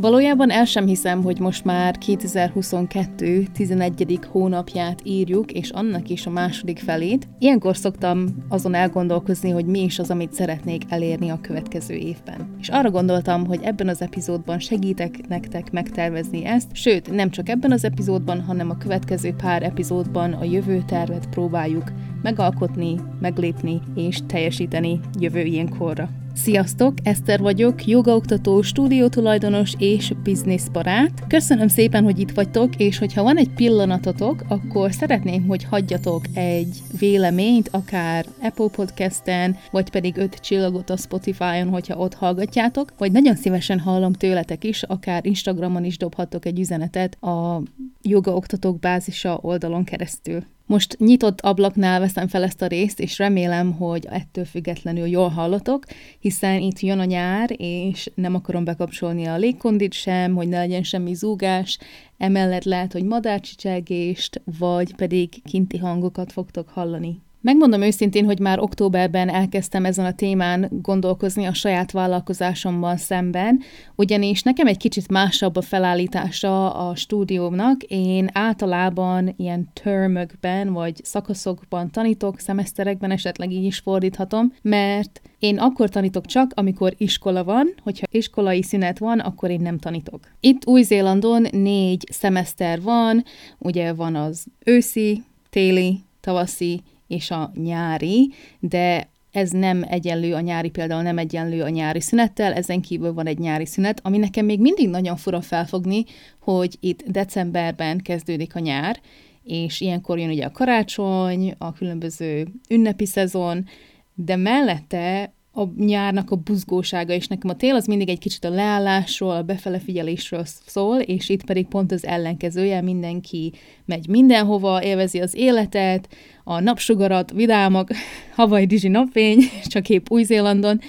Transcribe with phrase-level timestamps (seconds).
[0.00, 3.46] Valójában el sem hiszem, hogy most már 2022.
[3.52, 4.18] 11.
[4.30, 7.28] hónapját írjuk, és annak is a második felét.
[7.38, 12.56] Ilyenkor szoktam azon elgondolkozni, hogy mi is az, amit szeretnék elérni a következő évben.
[12.60, 17.72] És arra gondoltam, hogy ebben az epizódban segítek nektek megtervezni ezt, sőt, nem csak ebben
[17.72, 21.92] az epizódban, hanem a következő pár epizódban a jövő tervet próbáljuk
[22.22, 26.08] megalkotni, meglépni és teljesíteni jövő ilyenkorra.
[26.42, 31.26] Sziasztok, Eszter vagyok, jogaoktató, stúdiótulajdonos és bizniszbarát.
[31.28, 36.82] Köszönöm szépen, hogy itt vagytok, és hogyha van egy pillanatotok, akkor szeretném, hogy hagyjatok egy
[36.98, 43.36] véleményt, akár Apple Podcast-en, vagy pedig öt csillagot a Spotify-on, hogyha ott hallgatjátok, vagy nagyon
[43.36, 47.62] szívesen hallom tőletek is, akár Instagramon is dobhatok egy üzenetet a
[48.02, 50.44] jogaoktatók bázisa oldalon keresztül.
[50.68, 55.84] Most nyitott ablaknál veszem fel ezt a részt, és remélem, hogy ettől függetlenül jól hallatok,
[56.18, 60.82] hiszen itt jön a nyár, és nem akarom bekapcsolni a légkondit sem, hogy ne legyen
[60.82, 61.78] semmi zúgás,
[62.18, 67.22] emellett lehet, hogy madárcsicsegést, vagy pedig kinti hangokat fogtok hallani.
[67.40, 73.60] Megmondom őszintén, hogy már októberben elkezdtem ezen a témán gondolkozni a saját vállalkozásomban szemben,
[73.94, 77.82] ugyanis nekem egy kicsit másabb a felállítása a stúdiómnak.
[77.82, 85.88] Én általában ilyen termökben vagy szakaszokban tanítok, szemeszterekben esetleg így is fordíthatom, mert én akkor
[85.88, 90.20] tanítok csak, amikor iskola van, hogyha iskolai szünet van, akkor én nem tanítok.
[90.40, 93.24] Itt Új-Zélandon négy szemeszter van,
[93.58, 100.70] ugye van az őszi, téli, tavaszi és a nyári, de ez nem egyenlő a nyári,
[100.70, 104.60] például nem egyenlő a nyári szünettel, ezen kívül van egy nyári szünet, ami nekem még
[104.60, 106.04] mindig nagyon fura felfogni,
[106.38, 109.00] hogy itt decemberben kezdődik a nyár,
[109.42, 113.66] és ilyenkor jön ugye a karácsony, a különböző ünnepi szezon,
[114.14, 118.50] de mellette a nyárnak a buzgósága, és nekem a tél az mindig egy kicsit a
[118.50, 123.52] leállásról, a befele figyelésről szól, és itt pedig pont az ellenkezője, mindenki
[123.84, 126.08] megy mindenhova, élvezi az életet,
[126.48, 127.90] a napsugarat, vidámak,
[128.34, 129.38] havai dizsi napfény,
[129.72, 130.80] csak épp Új-Zélandon.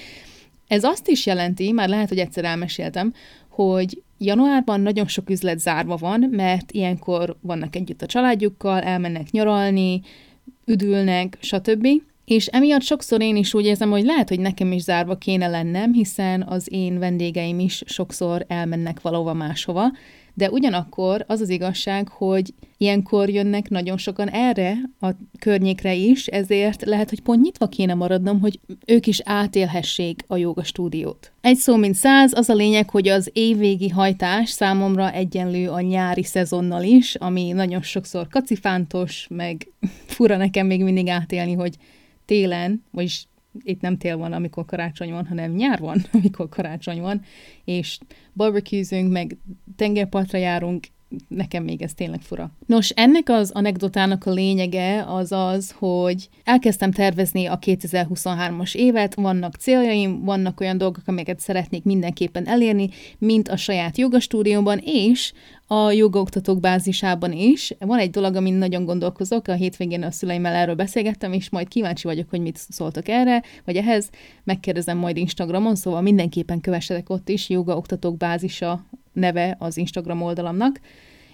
[0.68, 3.14] Ez azt is jelenti, már lehet, hogy egyszer elmeséltem,
[3.50, 10.02] hogy januárban nagyon sok üzlet zárva van, mert ilyenkor vannak együtt a családjukkal, elmennek nyaralni,
[10.66, 11.88] üdülnek, stb.
[12.26, 15.94] És emiatt sokszor én is úgy érzem, hogy lehet, hogy nekem is zárva kéne lennem,
[15.94, 19.92] hiszen az én vendégeim is sokszor elmennek valahova máshova,
[20.34, 25.10] de ugyanakkor az az igazság, hogy ilyenkor jönnek nagyon sokan erre a
[25.40, 30.64] környékre is, ezért lehet, hogy pont nyitva kéne maradnom, hogy ők is átélhessék a joga
[30.64, 31.32] stúdiót.
[31.42, 36.24] Egy szó mint száz, az a lényeg, hogy az évvégi hajtás számomra egyenlő a nyári
[36.24, 39.72] szezonnal is, ami nagyon sokszor kacifántos, meg
[40.16, 41.76] fura nekem még mindig átélni, hogy
[42.26, 43.28] télen, vagyis
[43.64, 47.22] itt nem tél van, amikor karácsony van, hanem nyár van, amikor karácsony van,
[47.66, 48.00] és
[48.34, 49.38] barbecuezünk, meg
[49.76, 50.88] tengerpartra járunk,
[51.28, 52.52] nekem még ez tényleg fura.
[52.66, 59.56] Nos, ennek az anekdotának a lényege az az, hogy elkezdtem tervezni a 2023-as évet, vannak
[59.56, 65.34] céljaim, vannak olyan dolgok, amiket szeretnék mindenképpen elérni, mint a saját jogastúdióban, és
[65.68, 67.74] a jogaoktatók bázisában is.
[67.80, 72.08] Van egy dolog, amin nagyon gondolkozok, a hétvégén a szüleimmel erről beszélgettem, és majd kíváncsi
[72.08, 74.10] vagyok, hogy mit szóltak erre, vagy ehhez,
[74.44, 78.86] megkérdezem majd Instagramon, szóval mindenképpen kövessetek ott is, jogaoktatók bázisa
[79.20, 80.80] neve az Instagram oldalamnak.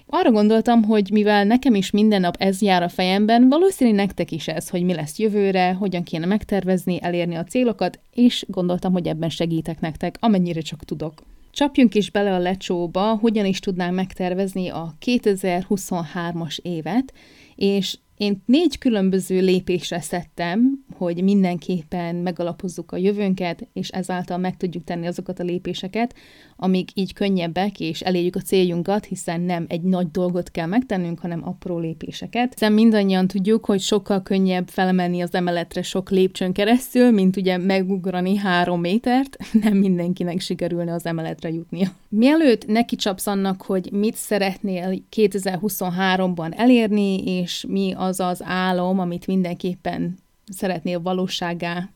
[0.08, 4.48] Arra gondoltam, hogy mivel nekem is minden nap ez jár a fejemben, valószínűleg nektek is
[4.48, 9.30] ez, hogy mi lesz jövőre, hogyan kéne megtervezni, elérni a célokat, és gondoltam, hogy ebben
[9.30, 11.24] segítek nektek, amennyire csak tudok.
[11.52, 17.14] Csapjunk is bele a lecsóba, hogyan is tudnánk megtervezni a 2023-as évet,
[17.56, 24.84] és én négy különböző lépésre szedtem, hogy mindenképpen megalapozzuk a jövőnket, és ezáltal meg tudjuk
[24.84, 26.16] tenni azokat a lépéseket,
[26.58, 31.48] amik így könnyebbek, és elérjük a céljunkat, hiszen nem egy nagy dolgot kell megtennünk, hanem
[31.48, 32.54] apró lépéseket.
[32.54, 38.38] Hiszen mindannyian tudjuk, hogy sokkal könnyebb felemelni az emeletre sok lépcsőn keresztül, mint ugye megugrani
[38.38, 41.88] három métert, nem mindenkinek sikerülne az emeletre jutnia.
[42.10, 49.28] Mielőtt neki csapsz annak, hogy mit szeretnél 2023-ban elérni, és mi az az álom, amit
[49.28, 50.18] mindenképpen
[50.52, 51.90] szeretnél valóságá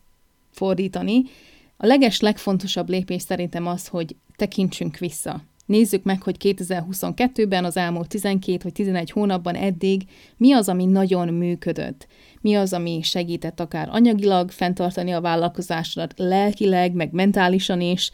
[0.50, 1.22] fordítani,
[1.82, 5.42] a leges legfontosabb lépés szerintem az, hogy tekintsünk vissza.
[5.66, 10.02] Nézzük meg, hogy 2022-ben, az elmúlt 12 vagy 11 hónapban eddig
[10.36, 12.06] mi az, ami nagyon működött.
[12.40, 18.10] Mi az, ami segített akár anyagilag fenntartani a vállalkozásodat, lelkileg, meg mentálisan is,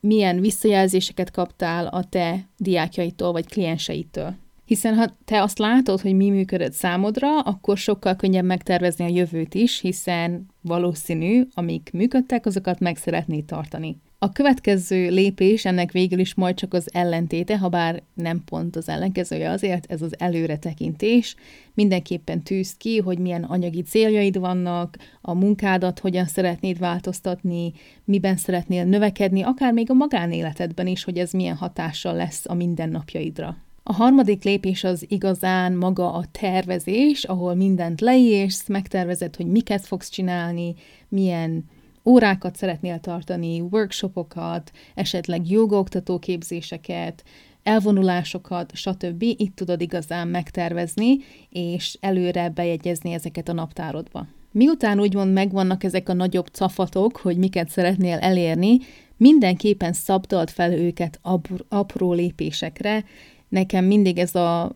[0.00, 4.34] milyen visszajelzéseket kaptál a te diákjaitól vagy klienseitől.
[4.72, 9.54] Hiszen ha te azt látod, hogy mi működött számodra, akkor sokkal könnyebb megtervezni a jövőt
[9.54, 13.96] is, hiszen valószínű, amik működtek, azokat meg szeretnéd tartani.
[14.18, 18.88] A következő lépés ennek végül is majd csak az ellentéte, ha bár nem pont az
[18.88, 21.36] ellenkezője azért, ez az előretekintés.
[21.74, 27.72] Mindenképpen tűzd ki, hogy milyen anyagi céljaid vannak, a munkádat hogyan szeretnéd változtatni,
[28.04, 33.56] miben szeretnél növekedni, akár még a magánéletedben is, hogy ez milyen hatással lesz a mindennapjaidra.
[33.84, 40.08] A harmadik lépés az igazán maga a tervezés, ahol mindent leírsz, megtervezed, hogy miket fogsz
[40.08, 40.74] csinálni,
[41.08, 41.64] milyen
[42.04, 47.24] órákat szeretnél tartani, workshopokat, esetleg jogaoktató képzéseket,
[47.62, 49.22] elvonulásokat, stb.
[49.22, 51.18] Itt tudod igazán megtervezni,
[51.50, 54.26] és előre bejegyezni ezeket a naptárodba.
[54.52, 58.78] Miután úgymond megvannak ezek a nagyobb cafatok, hogy miket szeretnél elérni,
[59.16, 61.20] mindenképpen szabdalt fel őket
[61.68, 63.04] apró lépésekre.
[63.52, 64.72] Nekem mindig ez a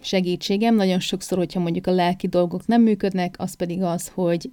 [0.00, 4.50] segítségem, nagyon sokszor, hogyha mondjuk a lelki dolgok nem működnek, az pedig az, hogy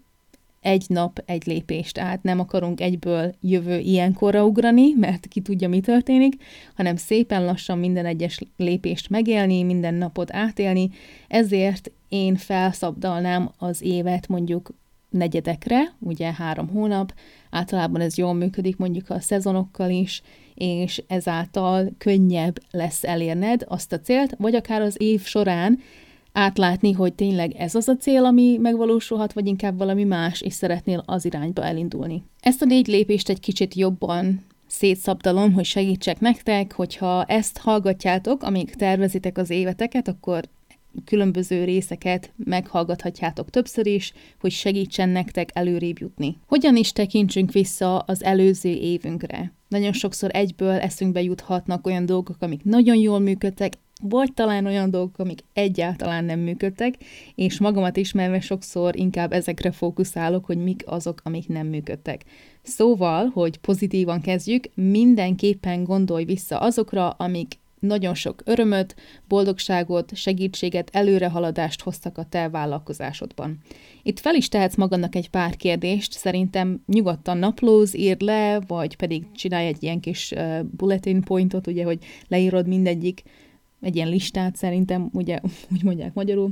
[0.62, 5.80] egy nap egy lépést, tehát nem akarunk egyből jövő ilyenkorra ugrani, mert ki tudja, mi
[5.80, 6.44] történik,
[6.76, 10.90] hanem szépen lassan minden egyes lépést megélni, minden napot átélni,
[11.28, 14.72] ezért én felszabdalnám az évet mondjuk
[15.10, 17.14] negyedekre, ugye három hónap,
[17.50, 20.22] általában ez jól működik mondjuk a szezonokkal is,
[20.60, 25.80] és ezáltal könnyebb lesz elérned azt a célt, vagy akár az év során
[26.32, 31.04] átlátni, hogy tényleg ez az a cél, ami megvalósulhat, vagy inkább valami más, és szeretnél
[31.06, 32.24] az irányba elindulni.
[32.40, 38.76] Ezt a négy lépést egy kicsit jobban szétszabdalom, hogy segítsek nektek, hogyha ezt hallgatjátok, amíg
[38.76, 40.44] tervezitek az éveteket, akkor
[41.06, 46.38] különböző részeket meghallgathatjátok többször is, hogy segítsen nektek előrébb jutni.
[46.48, 49.54] Hogyan is tekintsünk vissza az előző évünkre?
[49.68, 55.20] Nagyon sokszor egyből eszünkbe juthatnak olyan dolgok, amik nagyon jól működtek, vagy talán olyan dolgok,
[55.20, 56.96] amik egyáltalán nem működtek,
[57.36, 62.24] és magamat ismerve sokszor inkább ezekre fókuszálok, hogy mik azok, amik nem működtek.
[62.62, 68.96] Szóval, hogy pozitívan kezdjük, mindenképpen gondolj vissza azokra, amik nagyon sok örömöt,
[69.28, 73.58] boldogságot, segítséget, előrehaladást hoztak a te vállalkozásodban.
[74.04, 79.32] Itt fel is tehetsz magadnak egy pár kérdést, szerintem nyugodtan naplóz, írd le, vagy pedig
[79.32, 80.34] csinálj egy ilyen kis
[80.72, 83.24] bulletin pointot, ugye, hogy leírod mindegyik
[83.82, 85.40] egy ilyen listát szerintem, ugye
[85.74, 86.52] úgy mondják magyarul,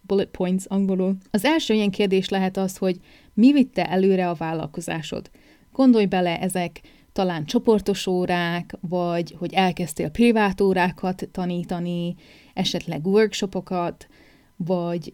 [0.00, 1.16] bullet points angolul.
[1.30, 2.96] Az első ilyen kérdés lehet az, hogy
[3.34, 5.30] mi vitte előre a vállalkozásod?
[5.72, 6.80] Gondolj bele, ezek
[7.12, 12.14] talán csoportos órák, vagy hogy elkezdtél privát órákat tanítani,
[12.54, 14.06] esetleg workshopokat,
[14.56, 15.12] vagy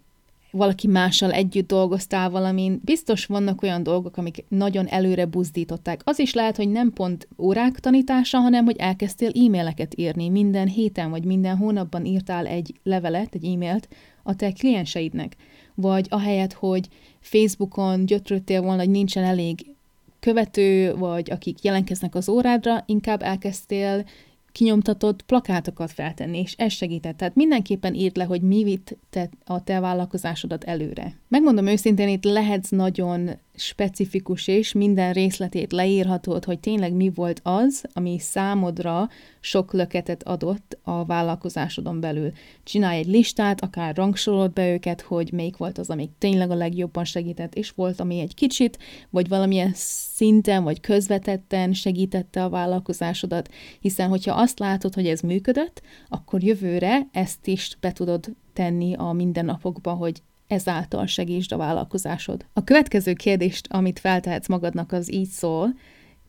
[0.50, 6.00] valaki mással együtt dolgoztál valamin, biztos vannak olyan dolgok, amik nagyon előre buzdították.
[6.04, 10.28] Az is lehet, hogy nem pont órák tanítása, hanem hogy elkezdtél e-maileket írni.
[10.28, 13.88] Minden héten vagy minden hónapban írtál egy levelet, egy e-mailt
[14.22, 15.36] a te klienseidnek.
[15.74, 16.88] Vagy ahelyett, hogy
[17.20, 19.76] Facebookon gyötrődtél volna, hogy nincsen elég
[20.20, 24.04] követő, vagy akik jelentkeznek az órádra, inkább elkezdtél
[24.52, 27.16] kinyomtatott plakátokat feltenni, és ez segített.
[27.16, 31.18] Tehát mindenképpen írd le, hogy mi vitt te, a te vállalkozásodat előre.
[31.28, 37.84] Megmondom őszintén, itt lehetsz nagyon specifikus és minden részletét leírhatod, hogy tényleg mi volt az,
[37.92, 39.08] ami számodra
[39.40, 42.32] sok löketet adott a vállalkozásodon belül.
[42.62, 47.04] Csinálj egy listát, akár rangsorolod be őket, hogy melyik volt az, amik tényleg a legjobban
[47.04, 48.78] segített, és volt, ami egy kicsit,
[49.10, 53.48] vagy valamilyen szinten, vagy közvetetten segítette a vállalkozásodat,
[53.80, 59.12] hiszen hogyha azt látod, hogy ez működött, akkor jövőre ezt is be tudod tenni a
[59.12, 62.44] mindennapokba, hogy ezáltal segítsd a vállalkozásod.
[62.52, 65.74] A következő kérdést, amit feltehetsz magadnak, az így szól,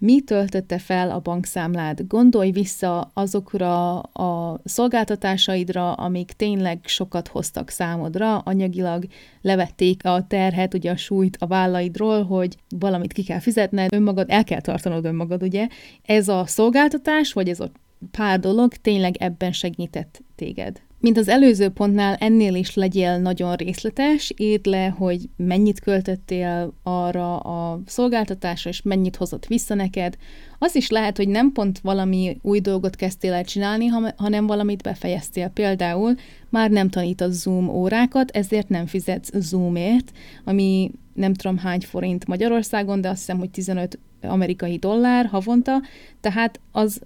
[0.02, 2.08] mi töltötte fel a bankszámlád?
[2.08, 9.06] Gondolj vissza azokra a szolgáltatásaidra, amik tényleg sokat hoztak számodra, anyagilag
[9.42, 14.44] levették a terhet, ugye a súlyt a vállaidról, hogy valamit ki kell fizetned, önmagad, el
[14.44, 15.68] kell tartanod önmagad, ugye?
[16.06, 17.72] Ez a szolgáltatás, vagy ez a
[18.12, 20.82] pár dolog tényleg ebben segített téged.
[21.02, 27.38] Mint az előző pontnál, ennél is legyél nagyon részletes, írd le, hogy mennyit költöttél arra
[27.38, 30.18] a szolgáltatásra, és mennyit hozott vissza neked.
[30.58, 35.48] Az is lehet, hogy nem pont valami új dolgot kezdtél el csinálni, hanem valamit befejeztél.
[35.48, 36.16] Például
[36.50, 40.12] már nem tanítod Zoom órákat, ezért nem fizetsz Zoomért,
[40.44, 45.82] ami nem tudom hány forint Magyarországon, de azt hiszem, hogy 15 amerikai dollár havonta,
[46.20, 47.02] tehát az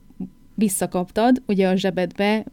[0.55, 2.43] visszakaptad ugye a zsebedbe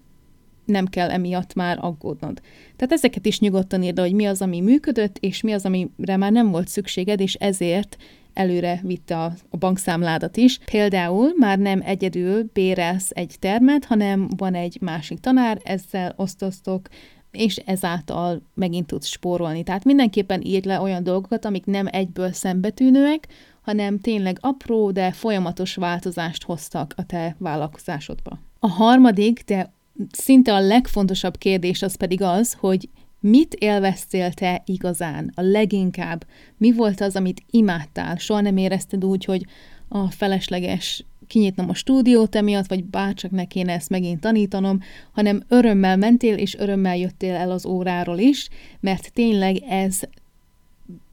[0.70, 2.40] nem kell emiatt már aggódnod.
[2.76, 6.32] Tehát ezeket is nyugodtan írd, hogy mi az, ami működött, és mi az, amire már
[6.32, 7.96] nem volt szükséged, és ezért
[8.34, 10.58] előre vitte a, a bankszámládat is.
[10.58, 16.88] Például már nem egyedül bérelsz egy termet, hanem van egy másik tanár, ezzel osztoztok,
[17.30, 19.62] és ezáltal megint tudsz spórolni.
[19.62, 23.28] Tehát mindenképpen írd le olyan dolgokat, amik nem egyből szembetűnőek,
[23.60, 28.38] hanem tényleg apró, de folyamatos változást hoztak a te vállalkozásodba.
[28.58, 29.72] A harmadik, de
[30.10, 32.88] szinte a legfontosabb kérdés az pedig az, hogy
[33.20, 36.26] mit élveztél te igazán, a leginkább?
[36.56, 38.16] Mi volt az, amit imádtál?
[38.16, 39.46] Soha nem érezted úgy, hogy
[39.88, 44.80] a felesleges kinyitnom a stúdiót emiatt, vagy bárcsak ne kéne ezt megint tanítanom,
[45.12, 48.48] hanem örömmel mentél, és örömmel jöttél el az óráról is,
[48.80, 50.00] mert tényleg ez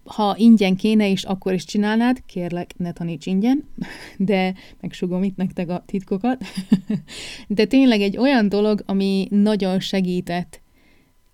[0.07, 3.63] ha ingyen kéne, és akkor is csinálnád, kérlek, ne taníts ingyen,
[4.17, 6.43] de megsugom itt nektek a titkokat,
[7.47, 10.61] de tényleg egy olyan dolog, ami nagyon segített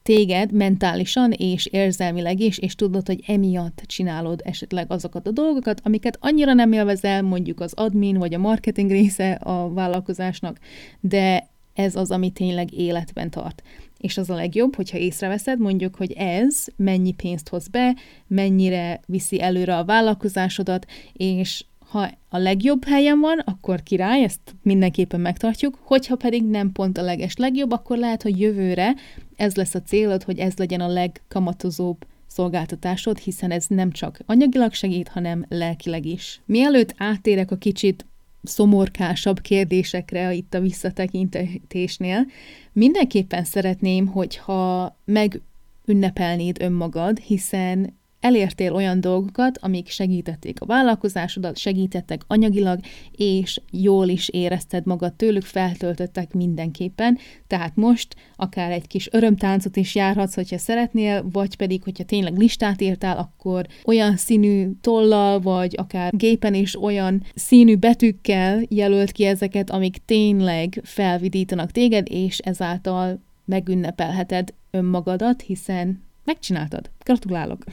[0.03, 6.17] téged mentálisan és érzelmileg is, és tudod, hogy emiatt csinálod esetleg azokat a dolgokat, amiket
[6.21, 10.59] annyira nem élvezel, mondjuk az admin vagy a marketing része a vállalkozásnak,
[10.99, 13.63] de ez az, ami tényleg életben tart.
[14.03, 17.95] És az a legjobb, hogyha észreveszed, mondjuk, hogy ez mennyi pénzt hoz be,
[18.27, 25.19] mennyire viszi előre a vállalkozásodat, és ha a legjobb helyen van, akkor király, ezt mindenképpen
[25.19, 28.95] megtartjuk, hogyha pedig nem pont a leges legjobb, akkor lehet, hogy jövőre
[29.35, 34.73] ez lesz a célod, hogy ez legyen a legkamatozóbb szolgáltatásod, hiszen ez nem csak anyagilag
[34.73, 36.41] segít, hanem lelkileg is.
[36.45, 38.05] Mielőtt áttérek a kicsit
[38.43, 42.25] szomorkásabb kérdésekre itt a visszatekintésnél,
[42.71, 52.79] mindenképpen szeretném, hogyha megünnepelnéd önmagad, hiszen elértél olyan dolgokat, amik segítették a vállalkozásodat, segítettek anyagilag,
[53.11, 59.95] és jól is érezted magad tőlük, feltöltöttek mindenképpen, tehát most akár egy kis örömtáncot is
[59.95, 66.11] járhatsz, hogyha szeretnél, vagy pedig, hogyha tényleg listát írtál, akkor olyan színű tollal, vagy akár
[66.15, 74.53] gépen is olyan színű betűkkel jelölt ki ezeket, amik tényleg felvidítanak téged, és ezáltal megünnepelheted
[74.71, 76.89] önmagadat, hiszen megcsináltad.
[77.03, 77.63] Gratulálok!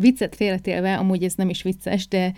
[0.00, 2.32] Viccet félretélve, amúgy ez nem is vicces, de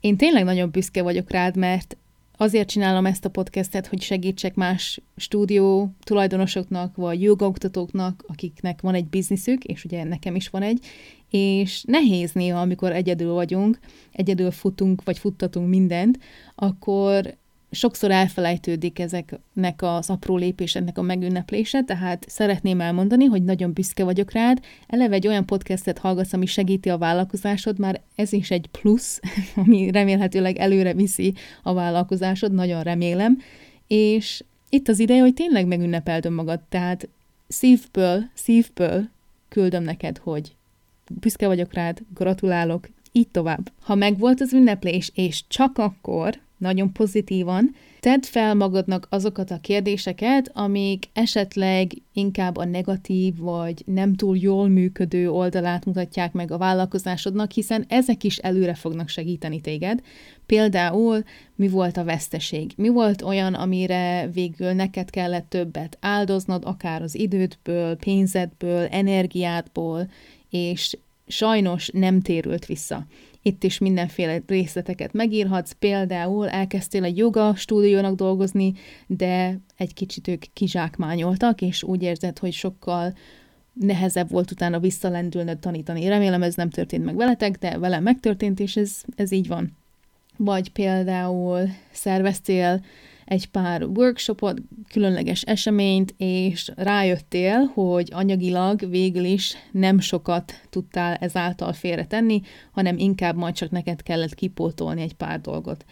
[0.00, 1.96] én tényleg nagyon büszke vagyok rád, mert
[2.36, 9.06] azért csinálom ezt a podcastet, hogy segítsek más stúdió tulajdonosoknak, vagy jogaoktatóknak, akiknek van egy
[9.06, 10.86] bizniszük, és ugye nekem is van egy,
[11.30, 13.78] és nehéz néha, amikor egyedül vagyunk,
[14.12, 16.18] egyedül futunk, vagy futtatunk mindent,
[16.54, 17.36] akkor
[17.72, 24.32] sokszor elfelejtődik ezeknek az apró lépéseknek a megünneplése, tehát szeretném elmondani, hogy nagyon büszke vagyok
[24.32, 24.60] rád.
[24.86, 29.20] Eleve egy olyan podcastet hallgatsz, ami segíti a vállalkozásod, már ez is egy plusz,
[29.64, 33.38] ami remélhetőleg előre viszi a vállalkozásod, nagyon remélem.
[33.86, 37.08] És itt az ideje, hogy tényleg megünnepeld önmagad, tehát
[37.48, 39.08] szívből, szívből
[39.48, 40.54] küldöm neked, hogy
[41.20, 43.72] büszke vagyok rád, gratulálok, így tovább.
[43.80, 50.50] Ha megvolt az ünneplés, és csak akkor nagyon pozitívan, tedd fel magadnak azokat a kérdéseket,
[50.54, 57.50] amik esetleg inkább a negatív vagy nem túl jól működő oldalát mutatják meg a vállalkozásodnak,
[57.50, 60.00] hiszen ezek is előre fognak segíteni téged.
[60.46, 61.24] Például
[61.56, 62.72] mi volt a veszteség?
[62.76, 70.10] Mi volt olyan, amire végül neked kellett többet áldoznod, akár az idődből, pénzedből, energiádból,
[70.50, 73.06] és sajnos nem térült vissza.
[73.42, 78.72] Itt is mindenféle részleteket megírhatsz, például elkezdtél egy joga stúdiónak dolgozni,
[79.06, 83.14] de egy kicsit ők kizsákmányoltak, és úgy érzed, hogy sokkal
[83.72, 86.08] nehezebb volt utána visszalendülnöd tanítani.
[86.08, 89.76] Remélem ez nem történt meg veletek, de velem megtörtént, és ez, ez így van.
[90.36, 92.84] Vagy például szerveztél
[93.32, 101.72] egy pár workshopot, különleges eseményt, és rájöttél, hogy anyagilag végül is nem sokat tudtál ezáltal
[101.72, 102.40] félretenni,
[102.72, 105.84] hanem inkább majd csak neked kellett kipótolni egy pár dolgot.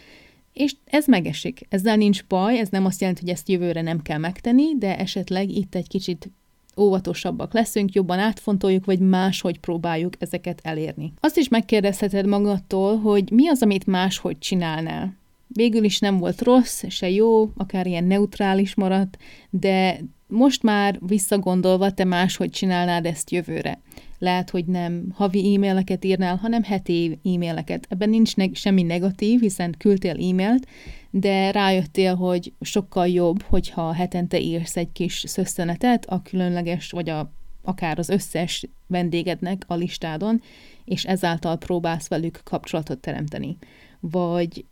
[0.52, 1.66] És ez megesik.
[1.68, 5.50] Ezzel nincs baj, ez nem azt jelenti, hogy ezt jövőre nem kell megtenni, de esetleg
[5.50, 6.30] itt egy kicsit
[6.76, 11.12] óvatosabbak leszünk, jobban átfontoljuk, vagy máshogy próbáljuk ezeket elérni.
[11.20, 15.18] Azt is megkérdezheted magadtól, hogy mi az, amit máshogy csinálnál
[15.52, 19.18] végül is nem volt rossz, se jó, akár ilyen neutrális maradt,
[19.50, 23.80] de most már visszagondolva te máshogy csinálnád ezt jövőre.
[24.18, 27.86] Lehet, hogy nem havi e-maileket írnál, hanem heti e-maileket.
[27.88, 30.66] Ebben nincs ne- semmi negatív, hiszen küldtél e-mailt,
[31.10, 37.32] de rájöttél, hogy sokkal jobb, hogyha hetente írsz egy kis szösszenetet a különleges, vagy a,
[37.62, 40.42] akár az összes vendégednek a listádon,
[40.84, 43.56] és ezáltal próbálsz velük kapcsolatot teremteni.
[44.00, 44.64] Vagy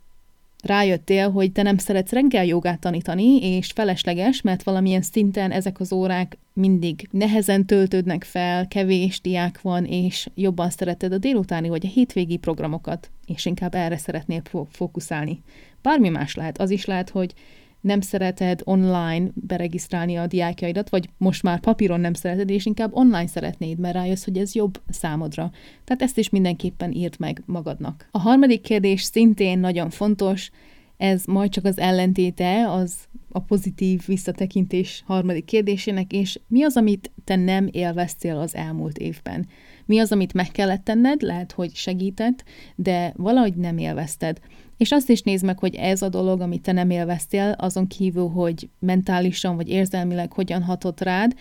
[0.63, 5.93] rájöttél, hogy te nem szeretsz reggel jogát tanítani, és felesleges, mert valamilyen szinten ezek az
[5.93, 11.89] órák mindig nehezen töltődnek fel, kevés diák van, és jobban szereted a délutáni vagy a
[11.89, 15.41] hétvégi programokat, és inkább erre szeretnél fókuszálni.
[15.81, 16.57] Bármi más lehet.
[16.57, 17.33] Az is lehet, hogy
[17.81, 23.27] nem szereted online beregisztrálni a diákjaidat, vagy most már papíron nem szereted, és inkább online
[23.27, 25.51] szeretnéd, mert rájössz, hogy ez jobb számodra.
[25.83, 28.07] Tehát ezt is mindenképpen írd meg magadnak.
[28.11, 30.51] A harmadik kérdés szintén nagyon fontos,
[30.97, 32.95] ez majd csak az ellentéte az
[33.31, 39.47] a pozitív visszatekintés harmadik kérdésének, és mi az, amit te nem élveztél az elmúlt évben?
[39.85, 42.43] Mi az, amit meg kellett tenned, lehet, hogy segített,
[42.75, 44.39] de valahogy nem élvezted.
[44.79, 48.27] És azt is nézd meg, hogy ez a dolog, amit te nem élveztél, azon kívül,
[48.27, 51.33] hogy mentálisan vagy érzelmileg hogyan hatott rád,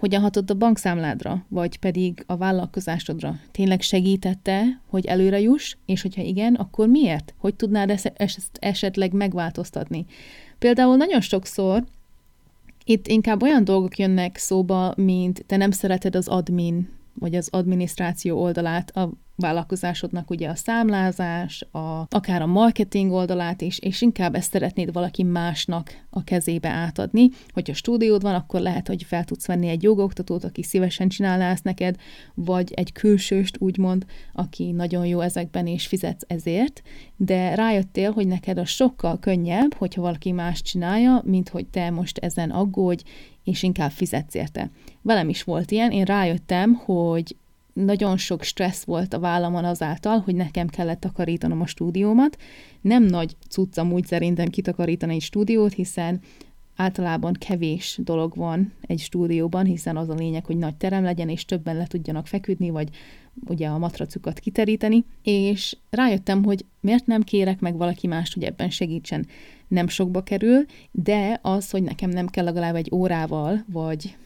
[0.00, 3.36] hogyan hatott a bankszámládra, vagy pedig a vállalkozásodra?
[3.50, 7.34] Tényleg segítette, hogy előre juss, és hogyha igen, akkor miért?
[7.38, 10.06] Hogy tudnád ezt esetleg megváltoztatni?
[10.58, 11.84] Például nagyon sokszor
[12.84, 18.40] itt inkább olyan dolgok jönnek szóba, mint te nem szereted az admin, vagy az adminisztráció
[18.40, 24.50] oldalát a vállalkozásodnak ugye a számlázás, a, akár a marketing oldalát is, és inkább ezt
[24.50, 27.28] szeretnéd valaki másnak a kezébe átadni.
[27.52, 31.64] Hogyha stúdiód van, akkor lehet, hogy fel tudsz venni egy jogoktatót, aki szívesen csinálná ezt
[31.64, 31.96] neked,
[32.34, 36.82] vagy egy külsőst, úgymond, aki nagyon jó ezekben, és fizetsz ezért,
[37.16, 42.18] de rájöttél, hogy neked a sokkal könnyebb, hogyha valaki más csinálja, mint hogy te most
[42.18, 43.02] ezen aggódj,
[43.44, 44.70] és inkább fizetsz érte.
[45.02, 47.36] Velem is volt ilyen, én rájöttem, hogy
[47.74, 52.36] nagyon sok stressz volt a vállamon azáltal, hogy nekem kellett takarítanom a stúdiómat.
[52.80, 56.20] Nem nagy cucc amúgy szerintem kitakarítani egy stúdiót, hiszen
[56.76, 61.44] általában kevés dolog van egy stúdióban, hiszen az a lényeg, hogy nagy terem legyen, és
[61.44, 62.88] többen le tudjanak feküdni, vagy
[63.46, 68.70] ugye a matracukat kiteríteni, és rájöttem, hogy miért nem kérek meg valaki mást, hogy ebben
[68.70, 69.26] segítsen.
[69.68, 74.16] Nem sokba kerül, de az, hogy nekem nem kell legalább egy órával, vagy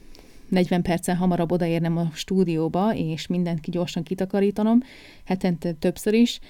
[0.48, 4.82] 40 percen hamarabb odaérnem a stúdióba, és mindent ki gyorsan kitakarítanom,
[5.24, 6.40] hetente többször is,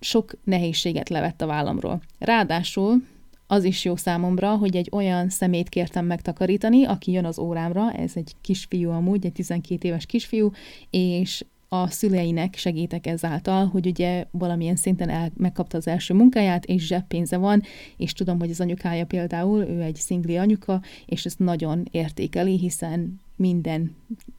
[0.00, 2.02] sok nehézséget levett a vállamról.
[2.18, 3.02] Ráadásul
[3.46, 8.12] az is jó számomra, hogy egy olyan szemét kértem megtakarítani, aki jön az órámra, ez
[8.14, 10.50] egy kisfiú amúgy, egy 12 éves kisfiú,
[10.90, 16.86] és a szüleinek segítek ezáltal, hogy ugye valamilyen szinten el, megkapta az első munkáját, és
[16.86, 17.62] zseppénze van,
[17.96, 23.20] és tudom, hogy az anyukája például, ő egy szingli anyuka, és ezt nagyon értékeli, hiszen
[23.36, 23.96] minden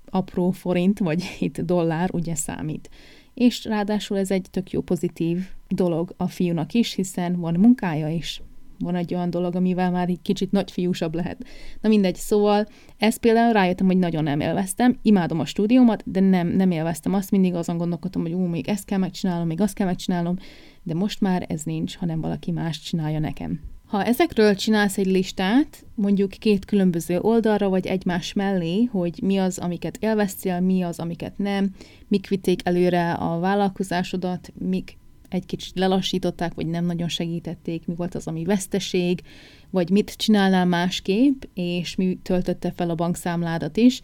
[0.09, 2.89] apró forint, vagy itt dollár ugye számít.
[3.33, 8.41] És ráadásul ez egy tök jó pozitív dolog a fiúnak is, hiszen van munkája is,
[8.83, 11.45] van egy olyan dolog, amivel már egy kicsit nagyfiúsabb lehet.
[11.81, 12.67] Na mindegy, szóval
[12.97, 17.31] ezt például rájöttem, hogy nagyon nem élveztem, imádom a stúdiómat, de nem, nem élveztem azt,
[17.31, 20.35] mindig azon gondolkodtam, hogy ú, még ezt kell megcsinálnom, még azt kell megcsinálnom,
[20.83, 23.59] de most már ez nincs, hanem valaki más csinálja nekem.
[23.93, 29.57] Ha ezekről csinálsz egy listát, mondjuk két különböző oldalra, vagy egymás mellé, hogy mi az,
[29.57, 31.69] amiket élveztél, mi az, amiket nem,
[32.07, 34.97] mik vitték előre a vállalkozásodat, mik
[35.33, 39.21] egy kicsit lelassították, vagy nem nagyon segítették, mi volt az, ami veszteség,
[39.69, 44.01] vagy mit csinálnál másképp, és mi töltötte fel a bankszámládat is,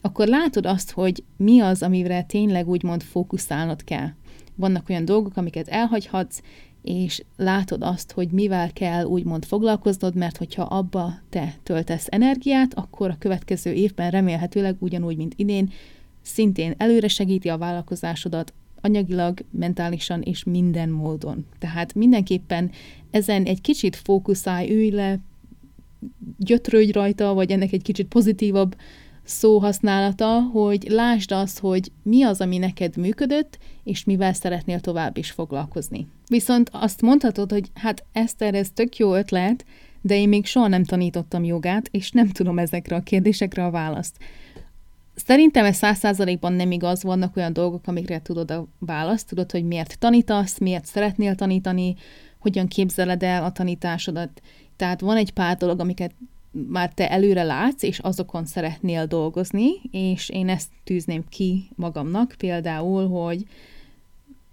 [0.00, 4.08] akkor látod azt, hogy mi az, amire tényleg úgymond fókuszálnod kell.
[4.54, 6.40] Vannak olyan dolgok, amiket elhagyhatsz,
[6.82, 13.10] és látod azt, hogy mivel kell úgymond foglalkoznod, mert hogyha abba te töltesz energiát, akkor
[13.10, 15.70] a következő évben remélhetőleg ugyanúgy, mint idén,
[16.22, 21.46] szintén előre segíti a vállalkozásodat, anyagilag, mentálisan és minden módon.
[21.58, 22.70] Tehát mindenképpen
[23.10, 25.18] ezen egy kicsit fókuszálj, ülj le,
[26.38, 28.76] gyötrődj rajta, vagy ennek egy kicsit pozitívabb
[29.22, 35.30] szóhasználata, hogy lásd azt, hogy mi az, ami neked működött, és mivel szeretnél tovább is
[35.30, 36.06] foglalkozni.
[36.28, 39.64] Viszont azt mondhatod, hogy hát Eszter, ez tök jó ötlet,
[40.00, 44.16] de én még soha nem tanítottam jogát, és nem tudom ezekre a kérdésekre a választ.
[45.26, 49.64] Szerintem ez száz százalékban nem igaz, vannak olyan dolgok, amikre tudod a választ, tudod, hogy
[49.64, 51.94] miért tanítasz, miért szeretnél tanítani,
[52.38, 54.42] hogyan képzeled el a tanításodat.
[54.76, 56.14] Tehát van egy pár dolog, amiket
[56.52, 63.08] már te előre látsz, és azokon szeretnél dolgozni, és én ezt tűzném ki magamnak, például,
[63.08, 63.44] hogy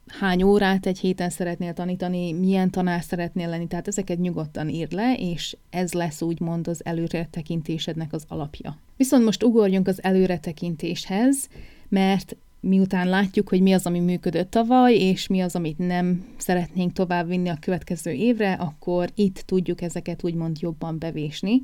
[0.07, 5.15] hány órát egy héten szeretnél tanítani, milyen tanár szeretnél lenni, tehát ezeket nyugodtan írd le,
[5.19, 8.77] és ez lesz úgymond az előretekintésednek az alapja.
[8.97, 11.49] Viszont most ugorjunk az előretekintéshez,
[11.89, 16.93] mert miután látjuk, hogy mi az, ami működött tavaly, és mi az, amit nem szeretnénk
[16.93, 21.61] továbbvinni a következő évre, akkor itt tudjuk ezeket úgymond jobban bevésni.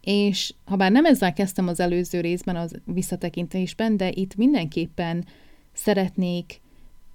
[0.00, 5.24] És ha bár nem ezzel kezdtem az előző részben, az visszatekintésben, de itt mindenképpen
[5.72, 6.60] szeretnék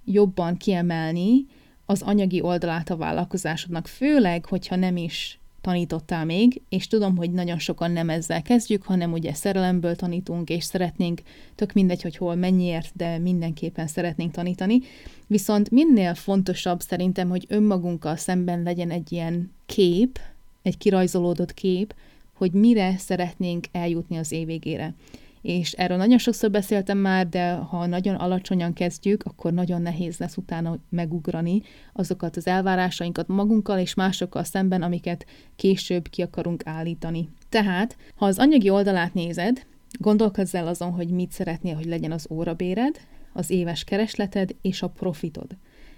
[0.04, 1.46] jobban kiemelni
[1.86, 7.58] az anyagi oldalát a vállalkozásodnak, főleg, hogyha nem is tanítottál még, és tudom, hogy nagyon
[7.58, 11.20] sokan nem ezzel kezdjük, hanem ugye szerelemből tanítunk, és szeretnénk,
[11.54, 14.80] tök mindegy, hogy hol mennyiért, de mindenképpen szeretnénk tanítani.
[15.26, 20.18] Viszont minél fontosabb szerintem, hogy önmagunkkal szemben legyen egy ilyen kép,
[20.62, 21.94] egy kirajzolódott kép,
[22.32, 24.94] hogy mire szeretnénk eljutni az év végére.
[25.42, 30.36] És erről nagyon sokszor beszéltem már, de ha nagyon alacsonyan kezdjük, akkor nagyon nehéz lesz
[30.36, 35.26] utána megugrani azokat az elvárásainkat magunkkal és másokkal szemben, amiket
[35.56, 37.28] később ki akarunk állítani.
[37.48, 39.66] Tehát, ha az anyagi oldalát nézed,
[39.98, 42.96] gondolkozz el azon, hogy mit szeretnél, hogy legyen az órabéred,
[43.32, 45.56] az éves keresleted és a profitod.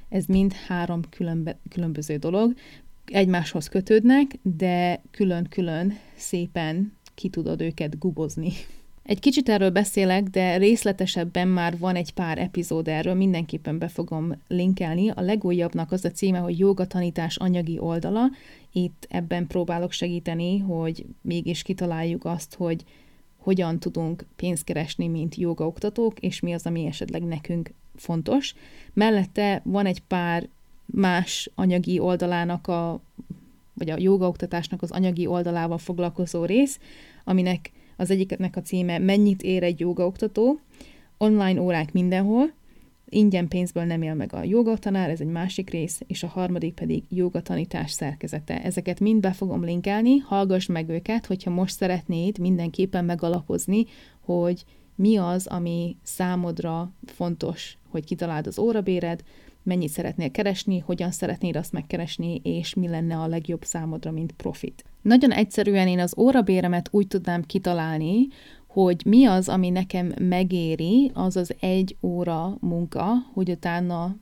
[0.09, 2.55] Ez mind három különbe, különböző dolog,
[3.05, 8.53] egymáshoz kötődnek, de külön-külön szépen ki tudod őket gubozni.
[9.05, 14.33] Egy kicsit erről beszélek, de részletesebben már van egy pár epizód erről, mindenképpen be fogom
[14.49, 15.09] linkelni.
[15.09, 18.27] A legújabbnak az a címe, hogy joga tanítás anyagi oldala.
[18.73, 22.85] Itt ebben próbálok segíteni, hogy mégis kitaláljuk azt, hogy
[23.37, 28.55] hogyan tudunk pénzt keresni, mint jogaoktatók, és mi az, ami esetleg nekünk fontos.
[28.93, 30.49] Mellette van egy pár
[30.87, 33.01] más anyagi oldalának a,
[33.75, 36.79] vagy a jogaoktatásnak az anyagi oldalával foglalkozó rész,
[37.25, 40.59] aminek az egyiknek a címe Mennyit ér egy jogaoktató,
[41.19, 42.53] online órák mindenhol,
[43.09, 47.05] ingyen pénzből nem él meg a jogatanár, ez egy másik rész, és a harmadik pedig
[47.09, 48.63] jogatanítás szerkezete.
[48.63, 53.85] Ezeket mind be fogom linkelni, hallgass meg őket, hogyha most szeretnéd mindenképpen megalapozni,
[54.21, 59.25] hogy mi az, ami számodra fontos, hogy kitaláld az órabéred,
[59.65, 64.85] mennyit szeretnél keresni, hogyan szeretnéd azt megkeresni, és mi lenne a legjobb számodra, mint profit.
[65.03, 68.27] Nagyon egyszerűen én az órabéremet úgy tudnám kitalálni,
[68.67, 74.17] hogy mi az, ami nekem megéri, az az egy óra munka, hogy utána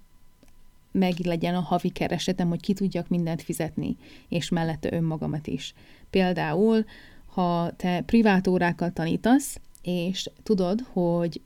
[0.92, 3.96] meg legyen a havi keresetem, hogy ki tudjak mindent fizetni,
[4.28, 5.74] és mellette önmagamat is.
[6.10, 6.84] Például,
[7.26, 11.40] ha te privát órákat tanítasz, és tudod, hogy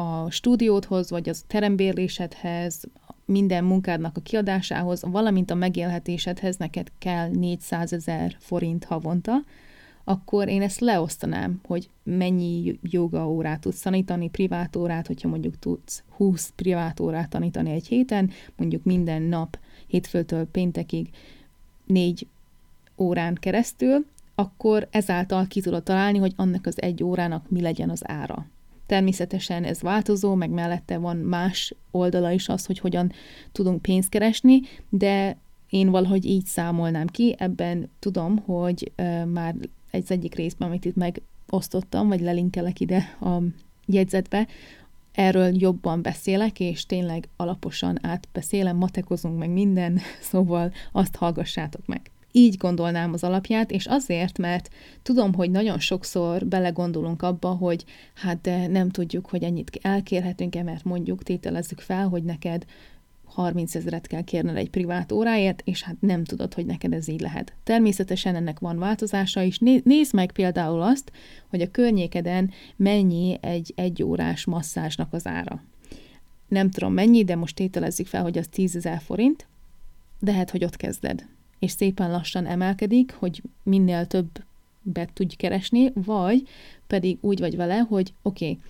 [0.00, 2.84] a stúdiódhoz, vagy az terembérlésedhez,
[3.24, 9.34] minden munkádnak a kiadásához, valamint a megélhetésedhez neked kell 400 ezer forint havonta,
[10.04, 16.02] akkor én ezt leosztanám, hogy mennyi joga órát tudsz tanítani, privát órát, hogyha mondjuk tudsz
[16.16, 21.10] 20 privát órát tanítani egy héten, mondjuk minden nap, hétfőtől péntekig
[21.86, 22.26] négy
[22.98, 28.02] órán keresztül, akkor ezáltal ki tudod találni, hogy annak az egy órának mi legyen az
[28.04, 28.46] ára.
[28.88, 33.12] Természetesen ez változó, meg mellette van más oldala is az, hogy hogyan
[33.52, 35.36] tudunk pénzt keresni, de
[35.68, 39.54] én valahogy így számolnám ki, ebben tudom, hogy uh, már
[39.90, 43.42] egy egyik részben, amit itt megosztottam, vagy lelinkelek ide a
[43.86, 44.46] jegyzetbe,
[45.12, 52.56] erről jobban beszélek, és tényleg alaposan átbeszélem, matekozunk meg minden, szóval azt hallgassátok meg így
[52.56, 54.70] gondolnám az alapját, és azért, mert
[55.02, 60.84] tudom, hogy nagyon sokszor belegondolunk abba, hogy hát de nem tudjuk, hogy ennyit elkérhetünk-e, mert
[60.84, 62.64] mondjuk tételezzük fel, hogy neked
[63.24, 67.20] 30 ezeret kell kérned egy privát óráért, és hát nem tudod, hogy neked ez így
[67.20, 67.52] lehet.
[67.64, 69.58] Természetesen ennek van változása is.
[69.82, 71.12] Nézd meg például azt,
[71.48, 75.62] hogy a környékeden mennyi egy egyórás masszázsnak az ára.
[76.48, 79.46] Nem tudom mennyi, de most tételezzük fel, hogy az 10 ezer forint,
[80.18, 81.26] de hát, hogy ott kezded
[81.58, 86.48] és szépen lassan emelkedik, hogy minél többet tudj keresni, vagy
[86.86, 88.60] pedig úgy vagy vele, hogy oké, okay,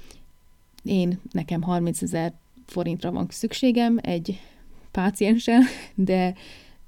[0.83, 2.33] én nekem 30 ezer
[2.66, 4.40] forintra van szükségem egy
[4.90, 5.62] pácienssel,
[5.94, 6.35] de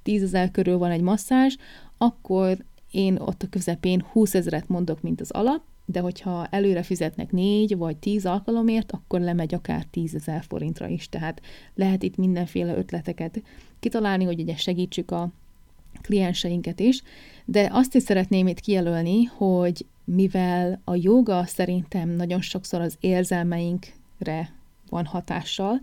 [0.02, 1.56] 10 ezer körül van egy masszázs,
[1.98, 2.58] akkor
[2.90, 7.76] én ott a közepén 20 ezeret mondok, mint az alap, de hogyha előre fizetnek négy
[7.76, 11.08] vagy tíz alkalomért, akkor lemegy akár 10 ezer forintra is.
[11.08, 11.40] Tehát
[11.74, 13.42] lehet itt mindenféle ötleteket
[13.80, 15.30] kitalálni, hogy ugye segítsük a
[16.02, 17.02] klienseinket is,
[17.44, 24.52] de azt is szeretném itt kijelölni, hogy mivel a joga szerintem nagyon sokszor az érzelmeinkre
[24.88, 25.80] van hatással,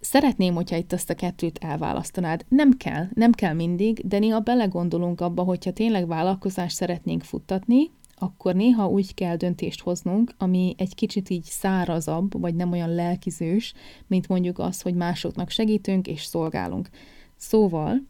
[0.00, 2.44] Szeretném, hogyha itt ezt a kettőt elválasztanád.
[2.48, 8.54] Nem kell, nem kell mindig, de néha belegondolunk abba, hogyha tényleg vállalkozást szeretnénk futtatni, akkor
[8.54, 13.74] néha úgy kell döntést hoznunk, ami egy kicsit így szárazabb, vagy nem olyan lelkizős,
[14.06, 16.88] mint mondjuk az, hogy másoknak segítünk és szolgálunk.
[17.36, 18.02] Szóval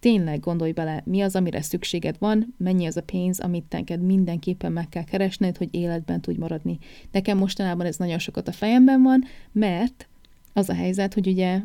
[0.00, 4.72] tényleg gondolj bele, mi az, amire szükséged van, mennyi az a pénz, amit neked mindenképpen
[4.72, 6.78] meg kell keresned, hogy életben tudj maradni.
[7.12, 10.08] Nekem mostanában ez nagyon sokat a fejemben van, mert
[10.52, 11.60] az a helyzet, hogy ugye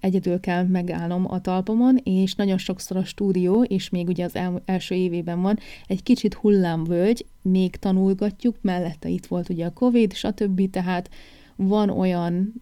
[0.00, 4.62] egyedül kell megállnom a talpamon, és nagyon sokszor a stúdió, és még ugye az el,
[4.64, 10.70] első évében van, egy kicsit hullámvölgy, még tanulgatjuk, mellette itt volt ugye a Covid, stb.,
[10.70, 11.10] tehát
[11.56, 12.52] van olyan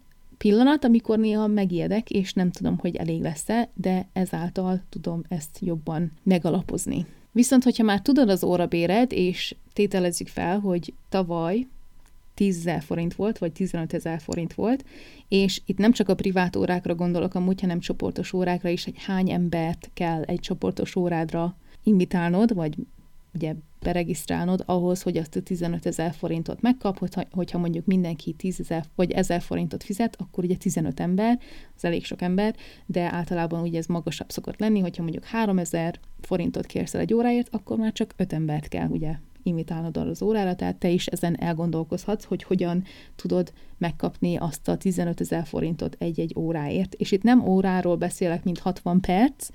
[0.45, 6.11] pillanat, amikor néha megijedek, és nem tudom, hogy elég lesz-e, de ezáltal tudom ezt jobban
[6.23, 7.05] megalapozni.
[7.31, 11.67] Viszont, hogyha már tudod az órabéred, és tételezzük fel, hogy tavaly
[12.33, 14.85] 10 ezer forint volt, vagy 15 ezer forint volt,
[15.27, 19.31] és itt nem csak a privát órákra gondolok amúgy, hanem csoportos órákra is, hogy hány
[19.31, 22.75] embert kell egy csoportos órádra invitálnod, vagy
[23.35, 26.97] ugye beregisztrálnod ahhoz, hogy azt a 15 ezer forintot megkap,
[27.31, 31.39] hogyha, mondjuk mindenki 10 ezer vagy 1000 forintot fizet, akkor ugye 15 ember,
[31.75, 36.65] az elég sok ember, de általában ugye ez magasabb szokott lenni, hogyha mondjuk 3000 forintot
[36.65, 40.55] kérsz el egy óráért, akkor már csak 5 embert kell ugye invitálnod arra az órára,
[40.55, 42.83] tehát te is ezen elgondolkozhatsz, hogy hogyan
[43.15, 46.93] tudod megkapni azt a 15 ezer forintot egy-egy óráért.
[46.93, 49.49] És itt nem óráról beszélek, mint 60 perc,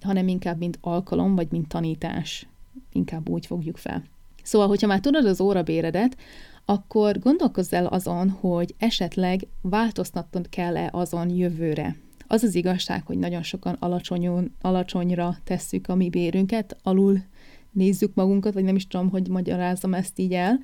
[0.00, 2.46] hanem inkább mint alkalom, vagy mint tanítás.
[2.92, 4.02] Inkább úgy fogjuk fel.
[4.42, 6.16] Szóval, hogyha már tudod az órabéredet,
[6.64, 11.96] akkor gondolkozz el azon, hogy esetleg változtatnod kell-e azon jövőre.
[12.26, 17.22] Az az igazság, hogy nagyon sokan alacsonyon, alacsonyra tesszük a mi bérünket, alul
[17.70, 20.60] nézzük magunkat, vagy nem is tudom, hogy magyarázom ezt így el,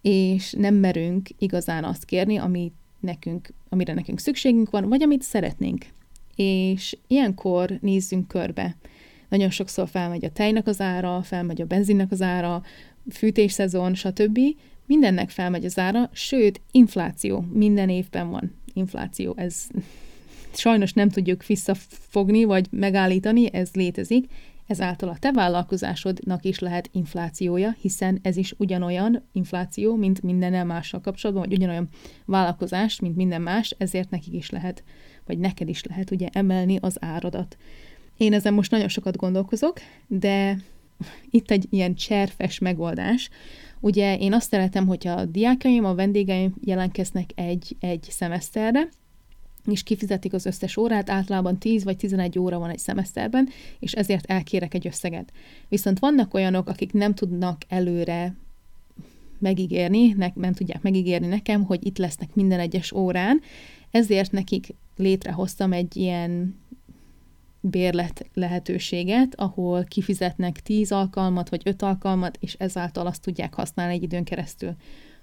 [0.00, 5.84] és nem merünk igazán azt kérni, ami nekünk, amire nekünk szükségünk van, vagy amit szeretnénk.
[6.34, 8.76] És ilyenkor nézzünk körbe.
[9.28, 12.62] Nagyon sokszor felmegy a tejnek az ára, felmegy a benzinnek az ára,
[13.10, 14.38] fűtésszezon, stb.
[14.86, 17.44] Mindennek felmegy az ára, sőt, infláció.
[17.52, 19.34] Minden évben van infláció.
[19.36, 19.66] Ez
[20.54, 24.26] sajnos nem tudjuk visszafogni, vagy megállítani, ez létezik,
[24.66, 31.00] Ezáltal a te vállalkozásodnak is lehet inflációja, hiszen ez is ugyanolyan infláció, mint minden mással
[31.00, 31.88] kapcsolatban, vagy ugyanolyan
[32.24, 34.84] vállalkozás, mint minden más, ezért nekik is lehet,
[35.26, 37.56] vagy neked is lehet ugye emelni az áradat.
[38.16, 40.58] Én ezen most nagyon sokat gondolkozok, de
[41.30, 43.30] itt egy ilyen cserfes megoldás.
[43.80, 48.88] Ugye én azt szeretem, hogyha a diákaim, a vendégeim jelentkeznek egy, egy szemeszterre,
[49.66, 53.48] és kifizetik az összes órát, általában 10 vagy 11 óra van egy szemeszterben,
[53.78, 55.32] és ezért elkérek egy összeget.
[55.68, 58.34] Viszont vannak olyanok, akik nem tudnak előre
[59.38, 63.40] megígérni, ne, nem tudják megígérni nekem, hogy itt lesznek minden egyes órán,
[63.90, 66.54] ezért nekik létrehoztam egy ilyen
[67.70, 74.02] bérlet lehetőséget, ahol kifizetnek 10 alkalmat vagy 5 alkalmat, és ezáltal azt tudják használni egy
[74.02, 74.74] időn keresztül.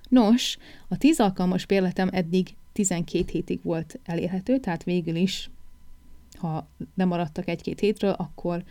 [0.10, 5.50] Nos, a 10 alkalmas bérletem eddig 12 hétig volt elérhető, tehát végül is,
[6.38, 8.64] ha nem maradtak egy-két hétről, akkor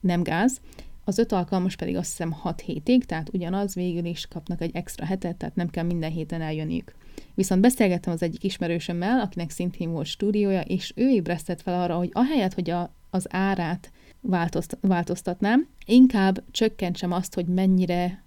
[0.00, 0.60] nem gáz.
[1.04, 5.04] Az öt alkalmas pedig azt hiszem 6 hétig, tehát ugyanaz, végül is kapnak egy extra
[5.04, 6.94] hetet, tehát nem kell minden héten eljönniük.
[7.36, 12.10] Viszont beszélgettem az egyik ismerősömmel, akinek szintén volt stúdiója, és ő ébresztett fel arra, hogy
[12.12, 18.22] ahelyett, hogy a, az árát változt, változtatnám, inkább csökkentsem azt, hogy mennyire,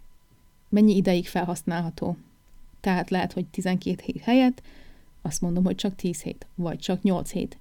[0.69, 2.17] mennyi ideig felhasználható.
[2.79, 4.61] Tehát lehet, hogy 12 hét helyett
[5.21, 7.57] azt mondom, hogy csak 10 hét, vagy csak 8 hét.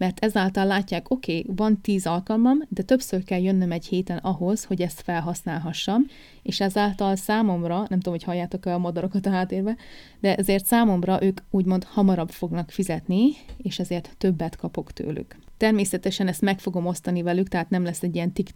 [0.00, 4.64] Mert ezáltal látják, oké, okay, van 10 alkalmam, de többször kell jönnöm egy héten ahhoz,
[4.64, 6.06] hogy ezt felhasználhassam,
[6.42, 9.76] és ezáltal számomra, nem tudom, hogy halljátok el a madarokat a háttérbe,
[10.20, 15.36] de ezért számomra ők úgymond hamarabb fognak fizetni, és ezért többet kapok tőlük.
[15.56, 18.48] Természetesen ezt meg fogom osztani velük, tehát nem lesz egy ilyen tik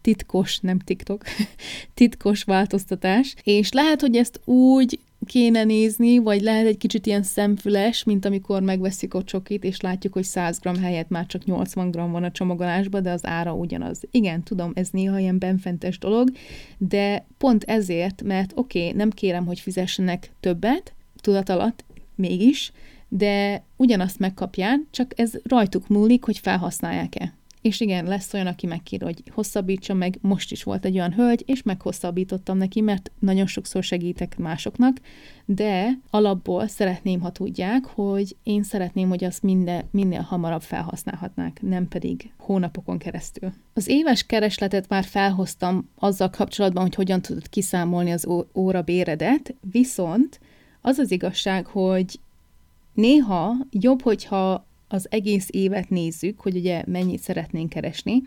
[0.00, 1.24] titkos, nem TikTok,
[1.94, 8.04] titkos változtatás, és lehet, hogy ezt úgy kéne nézni, vagy lehet egy kicsit ilyen szemfüles,
[8.04, 11.94] mint amikor megveszik a csokit, és látjuk, hogy 100 g helyett már csak 80 g
[11.94, 14.00] van a csomagolásban, de az ára ugyanaz.
[14.10, 16.30] Igen, tudom, ez néha ilyen benfentes dolog,
[16.78, 22.72] de pont ezért, mert oké, okay, nem kérem, hogy fizessenek többet, tudat alatt, mégis,
[23.08, 27.37] de ugyanazt megkapják, csak ez rajtuk múlik, hogy felhasználják-e.
[27.60, 30.18] És igen, lesz olyan, aki megkér, hogy hosszabbítsa meg.
[30.20, 35.00] Most is volt egy olyan hölgy, és meghosszabbítottam neki, mert nagyon sokszor segítek másoknak,
[35.44, 41.88] de alapból szeretném, ha tudják, hogy én szeretném, hogy azt minden, minél hamarabb felhasználhatnák, nem
[41.88, 43.52] pedig hónapokon keresztül.
[43.74, 50.40] Az éves keresletet már felhoztam azzal kapcsolatban, hogy hogyan tudod kiszámolni az óra béredet, viszont
[50.80, 52.20] az az igazság, hogy
[52.94, 58.22] néha jobb, hogyha az egész évet nézzük, hogy ugye mennyit szeretnénk keresni,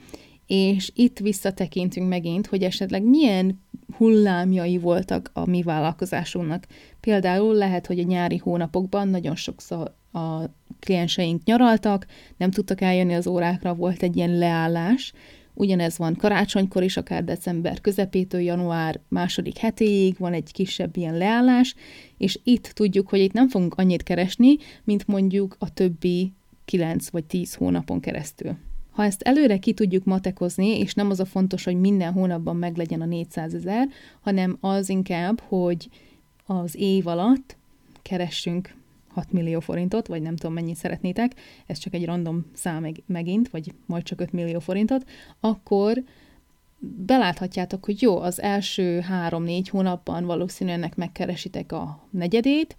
[0.48, 3.62] és itt visszatekintünk megint, hogy esetleg milyen
[3.98, 6.68] hullámjai voltak a mi vállalkozásunknak.
[7.00, 10.42] Például lehet, hogy a nyári hónapokban nagyon sokszor a
[10.80, 12.06] klienseink nyaraltak,
[12.38, 15.14] nem tudtak eljönni az órákra, volt egy ilyen leállás.
[15.54, 21.76] Ugyanez van karácsonykor is, akár december közepétől január második hetéig van egy kisebb ilyen leállás,
[22.18, 26.34] és itt tudjuk, hogy itt nem fogunk annyit keresni, mint mondjuk a többi
[26.72, 28.58] 9 vagy 10 hónapon keresztül.
[28.92, 33.02] Ha ezt előre ki tudjuk matekozni, és nem az a fontos, hogy minden hónapban meglegyen
[33.02, 33.88] a 400 ezer,
[34.22, 35.90] hanem az inkább, hogy
[36.46, 37.58] az év alatt
[38.02, 38.76] keressünk
[39.08, 41.32] 6 millió forintot, vagy nem tudom mennyit szeretnétek,
[41.66, 46.04] ez csak egy random szám meg, megint, vagy majd csak 5 millió forintot, akkor
[47.06, 52.76] beláthatjátok, hogy jó, az első 3-4 hónapban valószínűleg megkeresitek a negyedét,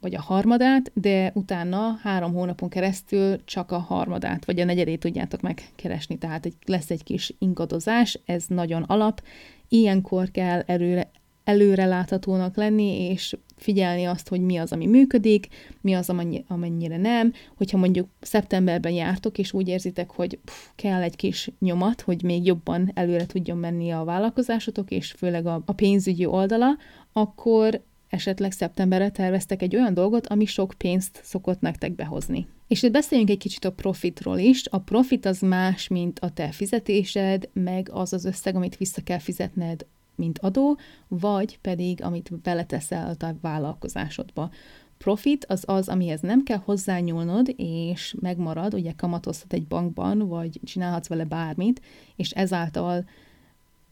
[0.00, 5.40] vagy a harmadát, de utána három hónapon keresztül csak a harmadát, vagy a negyedét tudjátok
[5.40, 9.22] megkeresni, tehát egy, lesz egy kis ingadozás, ez nagyon alap,
[9.68, 11.10] ilyenkor kell előre,
[11.44, 15.48] előreláthatónak lenni, és figyelni azt, hogy mi az, ami működik,
[15.80, 17.32] mi az, amennyi, amennyire nem.
[17.56, 22.46] Hogyha mondjuk szeptemberben jártok, és úgy érzitek, hogy pff, kell egy kis nyomat, hogy még
[22.46, 26.76] jobban előre tudjon menni a vállalkozásotok, és főleg a, a pénzügyi oldala,
[27.12, 32.46] akkor esetleg szeptemberre terveztek egy olyan dolgot, ami sok pénzt szokott nektek behozni.
[32.68, 34.62] És itt beszéljünk egy kicsit a profitról is.
[34.70, 39.18] A profit az más, mint a te fizetésed, meg az az összeg, amit vissza kell
[39.18, 39.86] fizetned
[40.18, 44.50] mint adó, vagy pedig amit beleteszel a vállalkozásodba.
[44.98, 51.08] Profit az az, amihez nem kell hozzányúlnod, és megmarad, ugye kamatozhat egy bankban, vagy csinálhatsz
[51.08, 51.80] vele bármit,
[52.16, 53.04] és ezáltal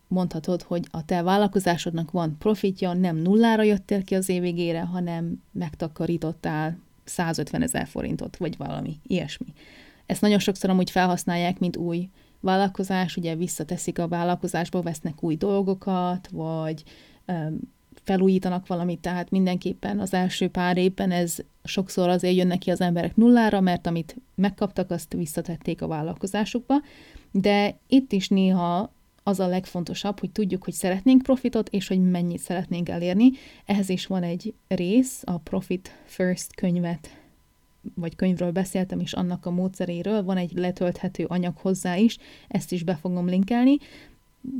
[0.08, 6.78] mondhatod, hogy a te vállalkozásodnak van profitja, nem nullára jöttél ki az év hanem megtakarítottál
[7.04, 9.46] 150 ezer forintot, vagy valami ilyesmi.
[10.06, 12.08] Ezt nagyon sokszor amúgy felhasználják, mint új
[12.40, 16.82] vállalkozás, ugye visszateszik a vállalkozásba, vesznek új dolgokat, vagy
[17.26, 17.58] um,
[18.04, 23.16] felújítanak valamit, tehát mindenképpen az első pár évben ez sokszor azért jönnek ki az emberek
[23.16, 26.74] nullára, mert amit megkaptak, azt visszatették a vállalkozásukba,
[27.30, 28.92] de itt is néha
[29.26, 33.30] az a legfontosabb, hogy tudjuk, hogy szeretnénk profitot, és hogy mennyit szeretnénk elérni.
[33.64, 37.20] Ehhez is van egy rész, a Profit First könyvet
[37.94, 42.82] vagy könyvről beszéltem, és annak a módszeréről van egy letölthető anyag hozzá is, ezt is
[42.82, 43.76] be fogom linkelni.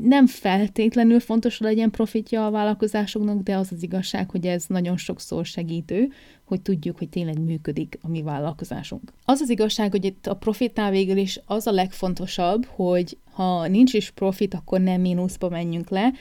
[0.03, 4.97] Nem feltétlenül fontos, hogy legyen profitja a vállalkozásoknak, de az az igazság, hogy ez nagyon
[4.97, 6.09] sokszor segítő,
[6.45, 9.13] hogy tudjuk, hogy tényleg működik a mi vállalkozásunk.
[9.25, 13.93] Az az igazság, hogy itt a profitnál végül is az a legfontosabb, hogy ha nincs
[13.93, 16.13] is profit, akkor nem mínuszba menjünk le,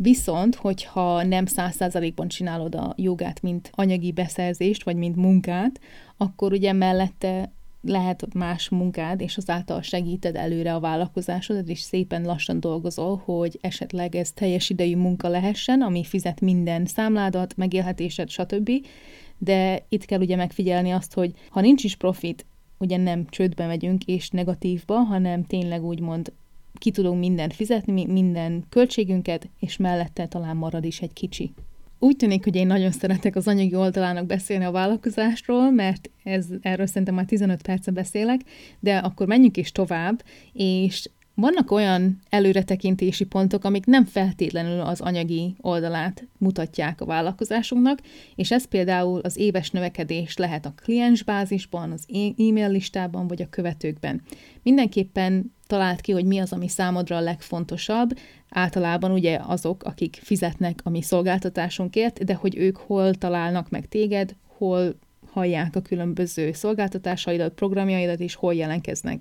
[0.00, 5.80] Viszont, hogyha nem száz százalékban csinálod a jogát, mint anyagi beszerzést, vagy mint munkát,
[6.16, 12.60] akkor ugye mellette lehet más munkád, és azáltal segíted előre a vállalkozásodat, és szépen lassan
[12.60, 18.70] dolgozol, hogy esetleg ez teljes idejű munka lehessen, ami fizet minden számládat, megélhetésed, stb.
[19.38, 22.46] De itt kell ugye megfigyelni azt, hogy ha nincs is profit,
[22.78, 26.32] ugye nem csődbe megyünk és negatívba, hanem tényleg úgymond
[26.78, 31.52] ki tudunk mindent fizetni, minden költségünket, és mellette talán marad is egy kicsi.
[31.98, 36.86] Úgy tűnik, hogy én nagyon szeretek az anyagi oldalának beszélni a vállalkozásról, mert ez, erről
[36.86, 38.40] szerintem már 15 perce beszélek,
[38.80, 45.54] de akkor menjünk is tovább, és vannak olyan előretekintési pontok, amik nem feltétlenül az anyagi
[45.60, 47.98] oldalát mutatják a vállalkozásunknak,
[48.34, 54.22] és ez például az éves növekedés lehet a kliensbázisban, az e-mail listában vagy a követőkben.
[54.62, 58.18] Mindenképpen talált ki, hogy mi az, ami számodra a legfontosabb.
[58.50, 64.34] Általában ugye azok, akik fizetnek a mi szolgáltatásunkért, de hogy ők hol találnak meg téged,
[64.46, 64.94] hol
[65.32, 69.20] hallják a különböző szolgáltatásaidat, programjaidat, és hol jelentkeznek.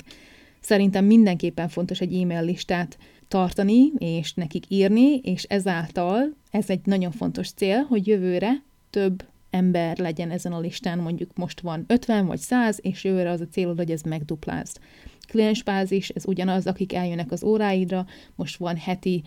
[0.59, 7.11] Szerintem mindenképpen fontos egy e-mail listát tartani, és nekik írni, és ezáltal ez egy nagyon
[7.11, 12.39] fontos cél, hogy jövőre több ember legyen ezen a listán, mondjuk most van 50 vagy
[12.39, 14.77] 100, és jövőre az a célod, hogy ez megduplázd.
[15.27, 19.23] Kliensbázis, ez ugyanaz, akik eljönnek az óráidra, most van heti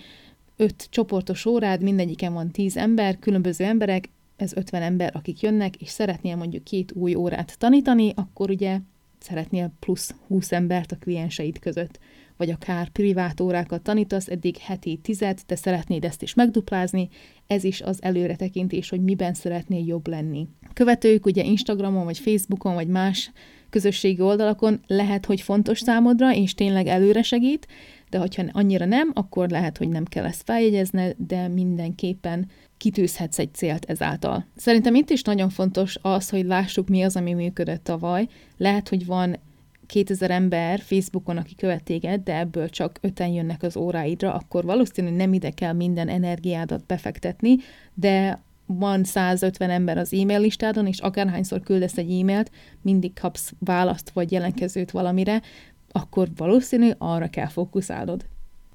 [0.57, 5.89] öt csoportos órád, mindegyiken van 10 ember, különböző emberek, ez 50 ember, akik jönnek, és
[5.89, 8.79] szeretnél mondjuk két új órát tanítani, akkor ugye
[9.19, 11.99] szeretnél plusz 20 embert a klienseid között,
[12.37, 17.09] vagy akár privát órákat tanítasz, eddig heti tizet, te szeretnéd ezt is megduplázni,
[17.47, 20.49] ez is az előretekintés, hogy miben szeretnél jobb lenni.
[20.73, 23.33] Követők ugye Instagramon, vagy Facebookon, vagy más
[23.71, 27.67] közösségi oldalakon lehet, hogy fontos számodra, és tényleg előre segít,
[28.11, 33.55] de hogyha annyira nem, akkor lehet, hogy nem kell ezt feljegyezni, de mindenképpen kitűzhetsz egy
[33.55, 34.47] célt ezáltal.
[34.57, 38.29] Szerintem itt is nagyon fontos az, hogy lássuk, mi az, ami működött tavaly.
[38.57, 39.37] Lehet, hogy van
[39.87, 45.17] 2000 ember Facebookon, aki követ téged, de ebből csak öten jönnek az óráidra, akkor valószínűleg
[45.17, 47.57] nem ide kell minden energiádat befektetni,
[47.95, 48.43] de
[48.79, 52.51] van 150 ember az e-mail listádon, és akárhányszor küldesz egy e-mailt,
[52.83, 55.43] mindig kapsz választ vagy jelentkezőt valamire,
[55.93, 58.25] akkor valószínű arra kell fókuszálnod.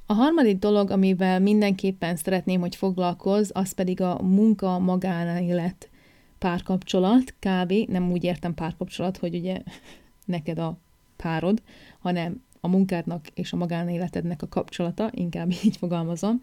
[0.06, 5.90] A harmadik dolog, amivel mindenképpen szeretném, hogy foglalkoz, az pedig a munka magánélet
[6.38, 7.74] párkapcsolat, kb.
[7.88, 9.62] Nem úgy értem párkapcsolat, hogy ugye
[10.26, 10.78] neked a
[11.16, 11.62] párod,
[12.00, 16.40] hanem a munkádnak és a magánéletednek a kapcsolata, inkább így fogalmazom.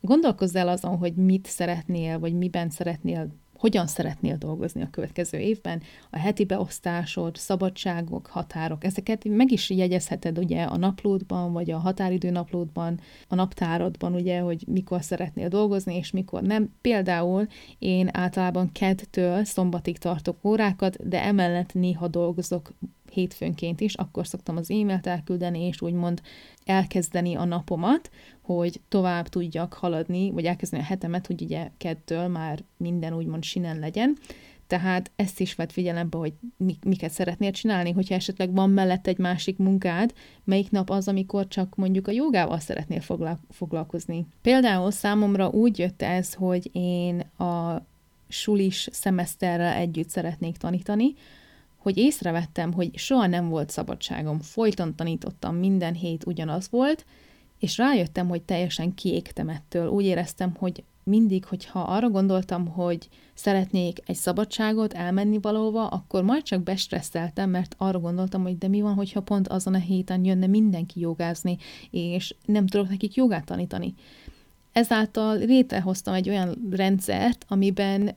[0.00, 3.28] Gondolkozz el azon, hogy mit szeretnél, vagy miben szeretnél
[3.58, 10.38] hogyan szeretnél dolgozni a következő évben, a heti beosztásod, szabadságok, határok, ezeket meg is jegyezheted
[10.38, 16.10] ugye a naplódban, vagy a határidő naplódban, a naptáradban, ugye, hogy mikor szeretnél dolgozni, és
[16.10, 16.74] mikor nem.
[16.80, 17.46] Például
[17.78, 22.72] én általában kedtől szombatig tartok órákat, de emellett néha dolgozok
[23.18, 26.22] hétfőnként is, akkor szoktam az e-mailt elküldeni, és úgymond
[26.64, 28.10] elkezdeni a napomat,
[28.40, 33.78] hogy tovább tudjak haladni, vagy elkezdeni a hetemet, hogy ugye kettől már minden úgymond sinen
[33.78, 34.16] legyen.
[34.66, 36.32] Tehát ezt is vett figyelembe, hogy
[36.84, 40.12] miket szeretnél csinálni, hogyha esetleg van mellett egy másik munkád,
[40.44, 43.00] melyik nap az, amikor csak mondjuk a jogával szeretnél
[43.50, 44.26] foglalkozni.
[44.42, 47.86] Például számomra úgy jött ez, hogy én a
[48.28, 51.14] sulis szemeszterrel együtt szeretnék tanítani,
[51.78, 57.04] hogy észrevettem, hogy soha nem volt szabadságom, folyton tanítottam, minden hét ugyanaz volt,
[57.58, 59.88] és rájöttem, hogy teljesen kiégtem ettől.
[59.88, 66.42] Úgy éreztem, hogy mindig, hogyha arra gondoltam, hogy szeretnék egy szabadságot elmenni valahova, akkor majd
[66.42, 70.46] csak bestresszeltem, mert arra gondoltam, hogy de mi van, hogyha pont azon a héten jönne
[70.46, 71.56] mindenki jogázni,
[71.90, 73.94] és nem tudok nekik jogát tanítani.
[74.72, 78.16] Ezáltal létrehoztam egy olyan rendszert, amiben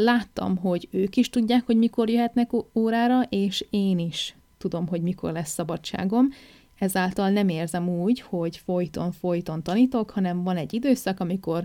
[0.00, 5.32] láttam, hogy ők is tudják, hogy mikor jöhetnek órára, és én is tudom, hogy mikor
[5.32, 6.28] lesz szabadságom.
[6.78, 11.64] Ezáltal nem érzem úgy, hogy folyton-folyton tanítok, hanem van egy időszak, amikor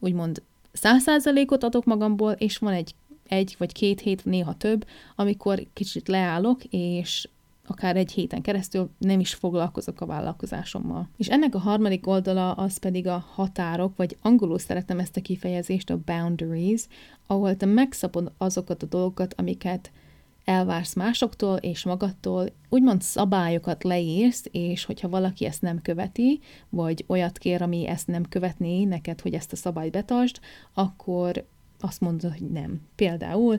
[0.00, 2.94] úgymond száz százalékot adok magamból, és van egy
[3.28, 7.28] egy vagy két hét, néha több, amikor kicsit leállok, és
[7.66, 11.08] akár egy héten keresztül nem is foglalkozok a vállalkozásommal.
[11.16, 15.90] És ennek a harmadik oldala az pedig a határok, vagy angolul szeretem ezt a kifejezést,
[15.90, 16.86] a boundaries,
[17.26, 19.92] ahol te megszabod azokat a dolgokat, amiket
[20.44, 27.38] elvársz másoktól és magadtól, úgymond szabályokat leírsz, és hogyha valaki ezt nem követi, vagy olyat
[27.38, 30.38] kér, ami ezt nem követné neked, hogy ezt a szabályt betartsd,
[30.74, 31.46] akkor
[31.80, 32.80] azt mondod, hogy nem.
[32.94, 33.58] Például,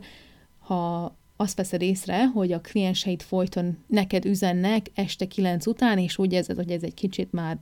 [0.59, 6.33] ha azt veszed észre, hogy a klienseid folyton neked üzennek este kilenc után, és úgy
[6.33, 7.57] érzed, hogy ez egy kicsit már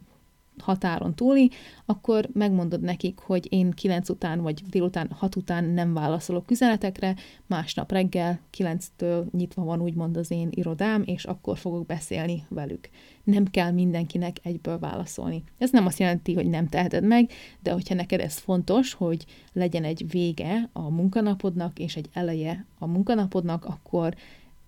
[0.58, 1.50] határon túli,
[1.86, 7.16] akkor megmondod nekik, hogy én 9 után vagy délután 6 után nem válaszolok üzenetekre,
[7.48, 12.90] másnap reggel 9-től nyitva van úgymond az én irodám, és akkor fogok beszélni velük.
[13.24, 15.44] Nem kell mindenkinek egyből válaszolni.
[15.58, 17.32] Ez nem azt jelenti, hogy nem teheted meg,
[17.62, 22.88] de hogyha neked ez fontos, hogy legyen egy vége a munkanapodnak és egy eleje a
[22.88, 24.16] munkanapodnak, akkor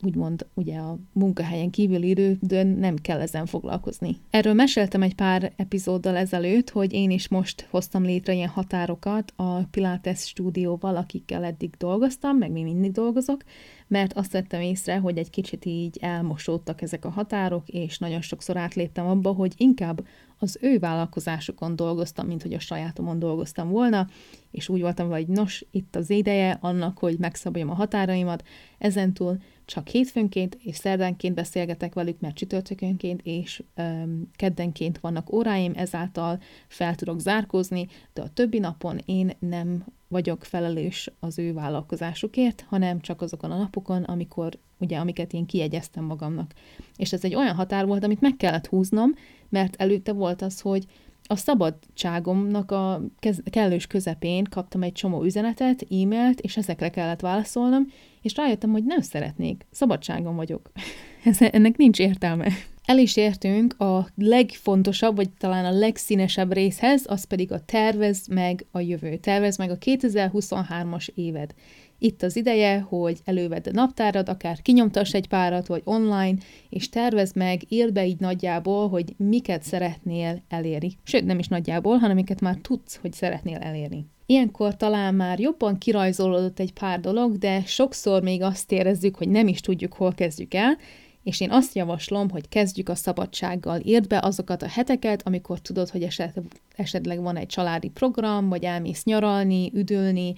[0.06, 4.18] úgymond ugye a munkahelyen kívüli idődön nem kell ezen foglalkozni.
[4.30, 9.64] Erről meséltem egy pár epizóddal ezelőtt, hogy én is most hoztam létre ilyen határokat a
[9.64, 13.44] Pilates stúdióval, akikkel eddig dolgoztam, meg még mindig dolgozok,
[13.88, 18.58] mert azt vettem észre, hogy egy kicsit így elmosódtak ezek a határok, és nagyon sokszor
[18.58, 20.06] átléptem abba, hogy inkább
[20.40, 24.08] az ő vállalkozásukon dolgoztam, mint hogy a sajátomon dolgoztam volna,
[24.52, 28.44] és úgy voltam, hogy nos, itt az ideje annak, hogy megszabjam a határaimat,
[28.78, 36.40] ezentúl csak hétfőnként és szerdánként beszélgetek velük, mert csütörtökönként és um, keddenként vannak óráim, ezáltal
[36.68, 43.00] fel tudok zárkózni, de a többi napon én nem vagyok felelős az ő vállalkozásukért, hanem
[43.00, 46.54] csak azokon a napokon, amikor, ugye, amiket én kiegyeztem magamnak.
[46.98, 49.14] És ez egy olyan határ volt, amit meg kellett húznom,
[49.50, 50.86] mert előtte volt az, hogy
[51.28, 57.88] a szabadságomnak a kez- kellős közepén kaptam egy csomó üzenetet, e-mailt, és ezekre kellett válaszolnom,
[58.22, 60.72] és rájöttem, hogy nem szeretnék, szabadságom vagyok.
[61.40, 62.52] Ennek nincs értelme.
[62.86, 68.66] El is értünk a legfontosabb, vagy talán a legszínesebb részhez, az pedig a tervez meg
[68.72, 69.16] a jövő.
[69.16, 71.54] Tervez meg a 2023-as éved.
[72.00, 76.36] Itt az ideje, hogy elővedd a naptárad, akár kinyomtass egy párat, vagy online,
[76.70, 80.92] és tervezd meg, írd be így nagyjából, hogy miket szeretnél elérni.
[81.04, 84.06] Sőt, nem is nagyjából, hanem miket már tudsz, hogy szeretnél elérni.
[84.26, 89.48] Ilyenkor talán már jobban kirajzolódott egy pár dolog, de sokszor még azt érezzük, hogy nem
[89.48, 90.78] is tudjuk, hol kezdjük el,
[91.24, 93.80] és én azt javaslom, hogy kezdjük a szabadsággal.
[93.84, 96.42] Írd be azokat a heteket, amikor tudod, hogy eset,
[96.76, 100.34] esetleg van egy családi program, vagy elmész nyaralni, üdülni,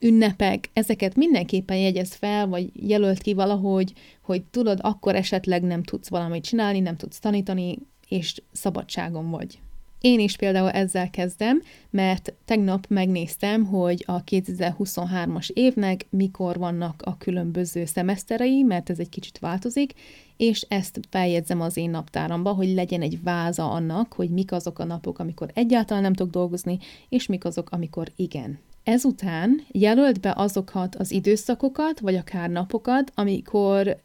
[0.00, 6.08] ünnepek, ezeket mindenképpen jegyez fel, vagy jelölt ki valahogy, hogy tudod, akkor esetleg nem tudsz
[6.08, 9.58] valamit csinálni, nem tudsz tanítani, és szabadságon vagy.
[10.00, 17.16] Én is például ezzel kezdem, mert tegnap megnéztem, hogy a 2023-as évnek mikor vannak a
[17.18, 19.92] különböző szemeszterei, mert ez egy kicsit változik,
[20.36, 24.84] és ezt feljegyzem az én naptáramba, hogy legyen egy váza annak, hogy mik azok a
[24.84, 28.58] napok, amikor egyáltalán nem tudok dolgozni, és mik azok, amikor igen.
[28.86, 34.00] Ezután jelölt be azokat az időszakokat, vagy akár napokat, amikor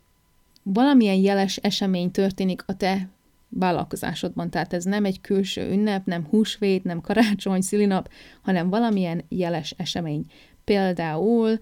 [0.63, 3.09] valamilyen jeles esemény történik a te
[3.49, 4.49] vállalkozásodban.
[4.49, 8.09] Tehát ez nem egy külső ünnep, nem húsvét, nem karácsony, szülinap,
[8.41, 10.25] hanem valamilyen jeles esemény.
[10.63, 11.59] Például,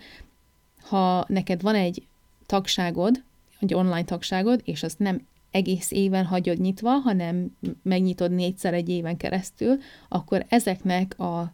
[0.82, 2.08] ha neked van egy
[2.46, 3.24] tagságod,
[3.60, 9.18] egy online tagságod, és azt nem egész éven hagyod nyitva, hanem megnyitod négyszer egy éven
[9.18, 9.78] keresztül,
[10.10, 11.54] akkor ezeknek a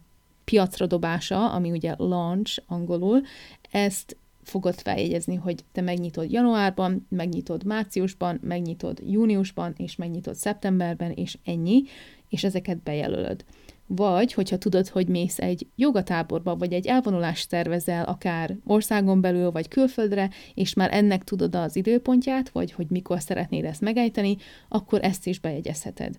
[0.50, 3.22] piacra dobása, ami ugye launch angolul,
[3.70, 11.38] ezt fogod feljegyezni, hogy te megnyitod januárban, megnyitod márciusban, megnyitod júniusban, és megnyitod szeptemberben, és
[11.44, 11.82] ennyi,
[12.28, 13.44] és ezeket bejelölöd.
[13.86, 19.68] Vagy, hogyha tudod, hogy mész egy jogatáborba, vagy egy elvonulást tervezel, akár országon belül, vagy
[19.68, 24.36] külföldre, és már ennek tudod az időpontját, vagy hogy mikor szeretnéd ezt megejteni,
[24.68, 26.18] akkor ezt is bejegyezheted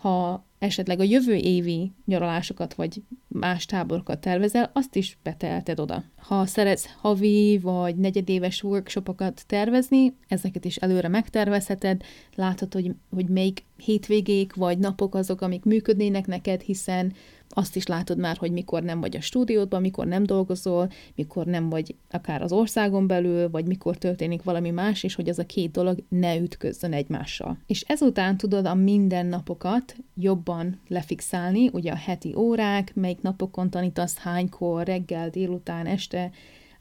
[0.00, 6.04] ha esetleg a jövő évi nyaralásokat vagy más táborokat tervezel, azt is betelted oda.
[6.16, 12.02] Ha szeretsz havi vagy negyedéves workshopokat tervezni, ezeket is előre megtervezheted,
[12.34, 17.12] látod, hogy, hogy melyik hétvégék vagy napok azok, amik működnének neked, hiszen
[17.54, 21.68] azt is látod már, hogy mikor nem vagy a stúdiódban, mikor nem dolgozol, mikor nem
[21.68, 25.70] vagy akár az országon belül, vagy mikor történik valami más, és hogy az a két
[25.70, 27.58] dolog ne ütközzön egymással.
[27.66, 34.86] És ezután tudod a mindennapokat jobban lefixálni, ugye a heti órák, melyik napokon tanítasz hánykor,
[34.86, 36.30] reggel, délután, este,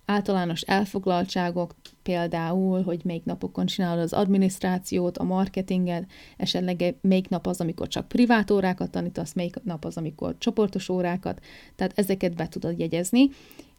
[0.06, 1.76] általános elfoglaltságok,
[2.10, 6.06] például, hogy melyik napokon csinálod az adminisztrációt, a marketinget,
[6.38, 11.42] esetleg melyik nap az, amikor csak privát órákat tanítasz, melyik nap az, amikor csoportos órákat,
[11.76, 13.30] tehát ezeket be tudod jegyezni,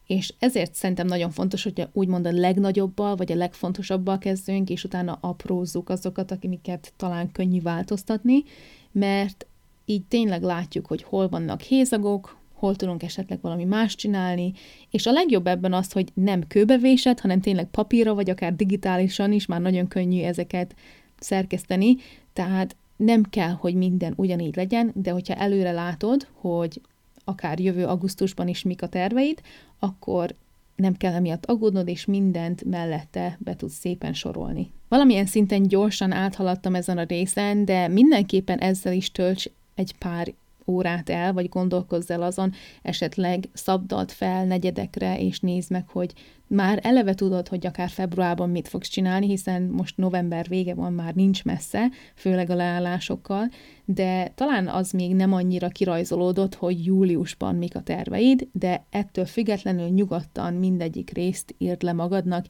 [0.07, 5.17] és ezért szerintem nagyon fontos, hogy úgymond a legnagyobbal, vagy a legfontosabbal kezdünk, és utána
[5.21, 8.43] aprózzuk azokat, amiket talán könnyű változtatni,
[8.91, 9.45] mert
[9.85, 14.53] így tényleg látjuk, hogy hol vannak hézagok, hol tudunk esetleg valami más csinálni,
[14.89, 19.45] és a legjobb ebben az, hogy nem kőbevésett, hanem tényleg papírra, vagy akár digitálisan is
[19.45, 20.75] már nagyon könnyű ezeket
[21.19, 21.95] szerkeszteni,
[22.33, 26.81] tehát nem kell, hogy minden ugyanígy legyen, de hogyha előre látod, hogy
[27.23, 29.41] akár jövő augusztusban is mik a terveid,
[29.79, 30.35] akkor
[30.75, 34.71] nem kell emiatt aggódnod, és mindent mellette be tudsz szépen sorolni.
[34.87, 40.33] Valamilyen szinten gyorsan áthaladtam ezen a részen, de mindenképpen ezzel is tölts egy pár
[40.67, 46.13] órát el, vagy gondolkozz el azon, esetleg szabdalt fel negyedekre, és nézd meg, hogy
[46.47, 51.13] már eleve tudod, hogy akár februárban mit fogsz csinálni, hiszen most november vége van, már
[51.13, 53.49] nincs messze, főleg a leállásokkal,
[53.85, 59.87] de talán az még nem annyira kirajzolódott, hogy júliusban mik a terveid, de ettől függetlenül
[59.87, 62.45] nyugodtan mindegyik részt írd le magadnak,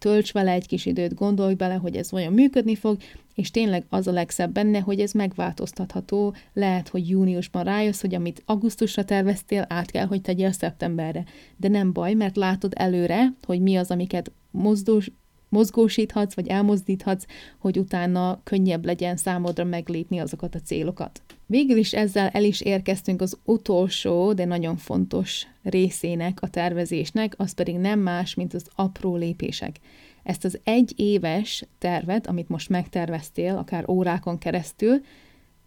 [0.00, 2.96] tölts vele egy kis időt, gondolj bele, hogy ez olyan működni fog,
[3.34, 8.42] és tényleg az a legszebb benne, hogy ez megváltoztatható, lehet, hogy júniusban rájössz, hogy amit
[8.46, 11.24] augusztusra terveztél, át kell, hogy tegyél szeptemberre.
[11.56, 15.10] De nem baj, mert látod előre, hogy mi az, amiket mozdós,
[15.50, 17.24] mozgósíthatsz, vagy elmozdíthatsz,
[17.58, 21.22] hogy utána könnyebb legyen számodra meglépni azokat a célokat.
[21.46, 27.52] Végül is ezzel el is érkeztünk az utolsó, de nagyon fontos részének a tervezésnek, az
[27.52, 29.76] pedig nem más, mint az apró lépések.
[30.22, 35.00] Ezt az egy éves tervet, amit most megterveztél, akár órákon keresztül,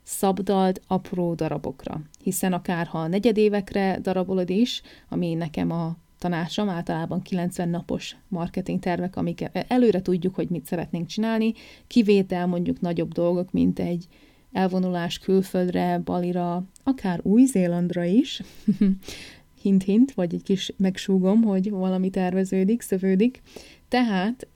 [0.03, 2.01] szabdald apró darabokra.
[2.23, 9.15] Hiszen akár ha negyedévekre darabolod is, ami nekem a tanácsom, általában 90 napos marketing tervek,
[9.15, 11.53] amik előre tudjuk, hogy mit szeretnénk csinálni,
[11.87, 14.07] kivétel mondjuk nagyobb dolgok, mint egy
[14.51, 18.41] elvonulás külföldre, Balira, akár Új-Zélandra is,
[19.61, 23.41] hint-hint, vagy egy kis megsúgom, hogy valami terveződik, szövődik.
[23.87, 24.47] Tehát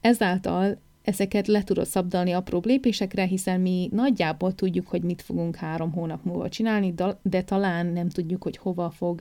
[0.00, 5.92] ezáltal ezeket le tudod szabdalni apró lépésekre, hiszen mi nagyjából tudjuk, hogy mit fogunk három
[5.92, 9.20] hónap múlva csinálni, de talán nem tudjuk, hogy hova fog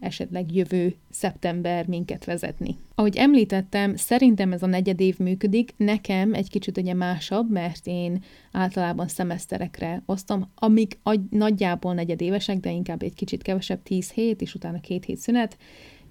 [0.00, 2.76] esetleg jövő szeptember minket vezetni.
[2.94, 8.22] Ahogy említettem, szerintem ez a negyed év működik, nekem egy kicsit ugye másabb, mert én
[8.52, 10.98] általában szemeszterekre osztom, amik
[11.30, 15.58] nagyjából negyedévesek, de inkább egy kicsit kevesebb, 10 hét, és utána két hét szünet.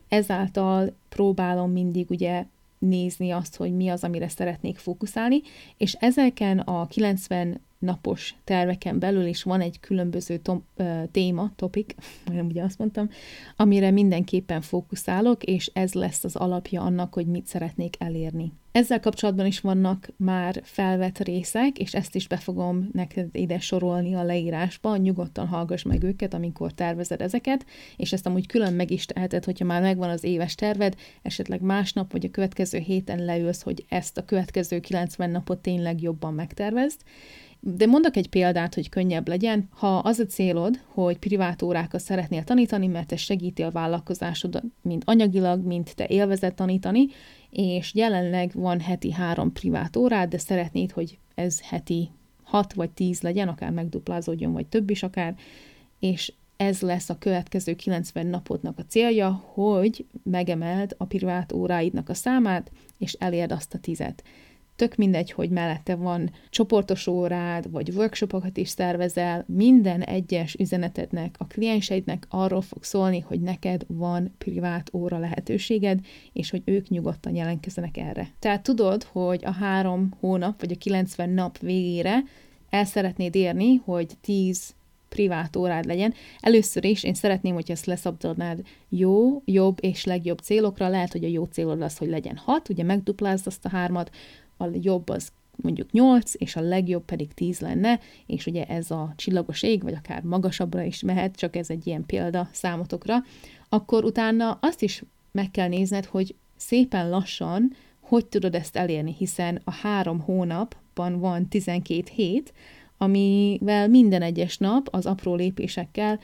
[0.07, 2.45] Ezáltal próbálom mindig ugye
[2.79, 5.41] nézni azt, hogy mi az, amire szeretnék fókuszálni,
[5.77, 10.63] és ezeken a 90 napos terveken belül is van egy különböző tom,
[11.11, 13.09] téma, topik, majdnem ugye azt mondtam,
[13.55, 18.51] amire mindenképpen fókuszálok, és ez lesz az alapja annak, hogy mit szeretnék elérni.
[18.71, 24.15] Ezzel kapcsolatban is vannak már felvett részek, és ezt is be fogom neked ide sorolni
[24.15, 27.65] a leírásba, nyugodtan hallgass meg őket, amikor tervezed ezeket,
[27.97, 32.11] és ezt amúgy külön meg is teheted, hogyha már megvan az éves terved, esetleg másnap
[32.11, 36.99] vagy a következő héten leülsz, hogy ezt a következő 90 napot tényleg jobban megtervezd,
[37.59, 39.67] de mondok egy példát, hogy könnyebb legyen.
[39.71, 45.01] Ha az a célod, hogy privát órákat szeretnél tanítani, mert ez segíti a vállalkozásod, mind
[45.05, 47.05] anyagilag, mint te élvezet tanítani,
[47.49, 52.09] és jelenleg van heti három privát órád, de szeretnéd, hogy ez heti
[52.43, 55.35] hat vagy tíz legyen, akár megduplázódjon, vagy több is akár,
[55.99, 62.13] és ez lesz a következő 90 napodnak a célja, hogy megemeld a privát óráidnak a
[62.13, 64.23] számát, és elérd azt a tizet
[64.79, 71.47] tök mindegy, hogy mellette van csoportos órád, vagy workshopokat is szervezel, minden egyes üzenetednek, a
[71.47, 75.99] klienseidnek arról fog szólni, hogy neked van privát óra lehetőséged,
[76.33, 78.29] és hogy ők nyugodtan jelentkezzenek erre.
[78.39, 82.23] Tehát tudod, hogy a három hónap, vagy a 90 nap végére
[82.69, 84.73] el szeretnéd érni, hogy 10
[85.09, 86.13] privát órád legyen.
[86.39, 90.87] Először is én szeretném, hogy ezt leszabdalnád jó, jobb és legjobb célokra.
[90.87, 94.11] Lehet, hogy a jó célod az, hogy legyen 6, ugye megduplázd azt a hármat,
[94.59, 99.13] a jobb az mondjuk 8, és a legjobb pedig 10 lenne, és ugye ez a
[99.15, 103.23] csillagos ég, vagy akár magasabbra is mehet, csak ez egy ilyen példa számotokra,
[103.69, 107.73] akkor utána azt is meg kell nézned, hogy szépen lassan
[108.09, 112.53] hogy tudod ezt elérni, hiszen a három hónapban van 12 hét,
[112.97, 116.19] amivel minden egyes nap az apró lépésekkel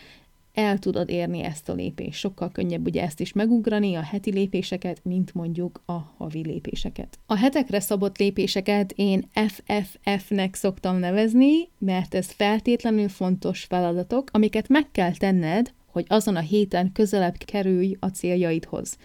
[0.55, 2.19] el tudod érni ezt a lépést.
[2.19, 7.19] Sokkal könnyebb ugye ezt is megugrani, a heti lépéseket, mint mondjuk a havi lépéseket.
[7.25, 14.91] A hetekre szabott lépéseket én FFF-nek szoktam nevezni, mert ez feltétlenül fontos feladatok, amiket meg
[14.91, 18.97] kell tenned, hogy azon a héten közelebb kerülj a céljaidhoz.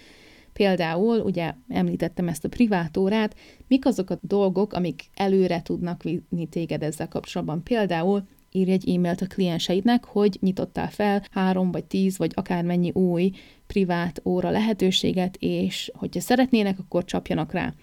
[0.52, 3.36] Például, ugye említettem ezt a privát órát,
[3.66, 7.62] mik azok a dolgok, amik előre tudnak vinni téged ezzel kapcsolatban.
[7.62, 13.30] Például írj egy e-mailt a klienseidnek, hogy nyitottál fel három vagy tíz, vagy akármennyi új
[13.66, 17.74] privát óra lehetőséget, és hogyha szeretnének, akkor csapjanak rá.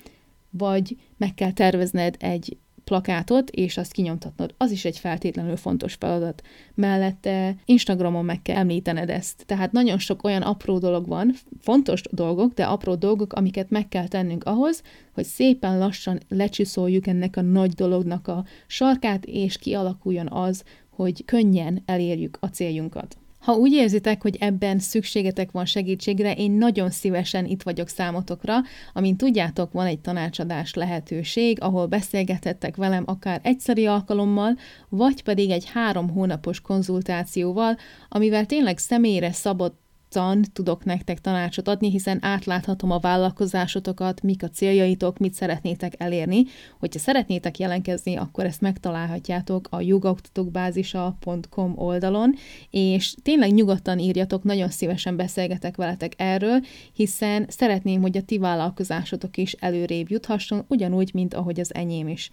[0.50, 2.58] Vagy meg kell tervezned egy
[2.88, 4.54] plakátot, és azt kinyomtatnod.
[4.58, 6.42] Az is egy feltétlenül fontos feladat.
[6.74, 9.44] Mellette Instagramon meg kell említened ezt.
[9.46, 14.08] Tehát nagyon sok olyan apró dolog van, fontos dolgok, de apró dolgok, amiket meg kell
[14.08, 14.82] tennünk ahhoz,
[15.14, 21.82] hogy szépen lassan lecsiszoljuk ennek a nagy dolognak a sarkát, és kialakuljon az, hogy könnyen
[21.86, 23.18] elérjük a céljunkat.
[23.48, 28.56] Ha úgy érzitek, hogy ebben szükségetek van segítségre, én nagyon szívesen itt vagyok számotokra.
[28.94, 34.58] Amint tudjátok, van egy tanácsadás lehetőség, ahol beszélgethettek velem akár egyszeri alkalommal,
[34.90, 37.78] vagy pedig egy három hónapos konzultációval,
[38.10, 44.50] amivel tényleg személyre szabott nyugodtan tudok nektek tanácsot adni, hiszen átláthatom a vállalkozásotokat, mik a
[44.50, 46.44] céljaitok, mit szeretnétek elérni.
[46.80, 52.36] Hogyha szeretnétek jelentkezni, akkor ezt megtalálhatjátok a jogaoktatókbázisa.com oldalon,
[52.70, 56.60] és tényleg nyugodtan írjatok, nagyon szívesen beszélgetek veletek erről,
[56.94, 62.30] hiszen szeretném, hogy a ti vállalkozásotok is előrébb juthasson, ugyanúgy, mint ahogy az enyém is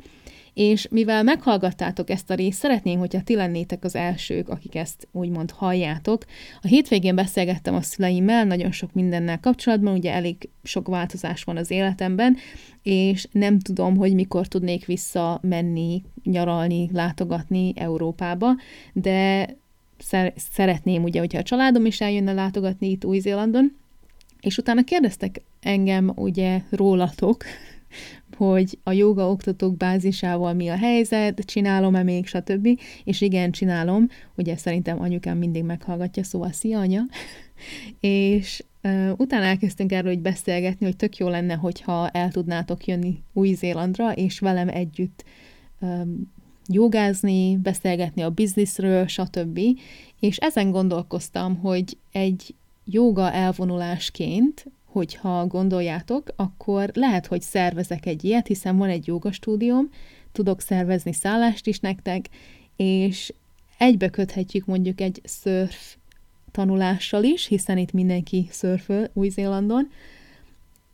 [0.54, 5.50] és mivel meghallgattátok ezt a részt, szeretném, hogyha ti lennétek az elsők, akik ezt úgymond
[5.50, 6.24] halljátok.
[6.60, 11.70] A hétvégén beszélgettem a szüleimmel nagyon sok mindennel kapcsolatban, ugye elég sok változás van az
[11.70, 12.36] életemben,
[12.82, 18.54] és nem tudom, hogy mikor tudnék visszamenni, nyaralni, látogatni Európába,
[18.92, 19.48] de
[20.36, 23.76] szeretném ugye, hogyha a családom is eljönne látogatni itt Új-Zélandon,
[24.40, 27.44] és utána kérdeztek engem ugye rólatok,
[28.34, 32.68] hogy a joga oktatók bázisával mi a helyzet, csinálom-e még, stb.
[33.04, 37.02] És igen, csinálom, ugye szerintem anyukám mindig meghallgatja, szóval szia anya.
[38.00, 43.22] és uh, utána elkezdtünk erről hogy beszélgetni, hogy tök jó lenne, hogyha el tudnátok jönni
[43.32, 45.24] Új-Zélandra, és velem együtt
[45.80, 46.32] um,
[46.66, 49.60] jogázni, beszélgetni a bizniszről, stb.
[50.20, 52.54] És ezen gondolkoztam, hogy egy
[52.84, 59.90] joga elvonulásként hogyha gondoljátok, akkor lehet, hogy szervezek egy ilyet, hiszen van egy jogastúdióm,
[60.32, 62.28] tudok szervezni szállást is nektek,
[62.76, 63.32] és
[63.78, 65.96] egybe köthetjük mondjuk egy szörf
[66.50, 69.90] tanulással is, hiszen itt mindenki szörföl Új-Zélandon,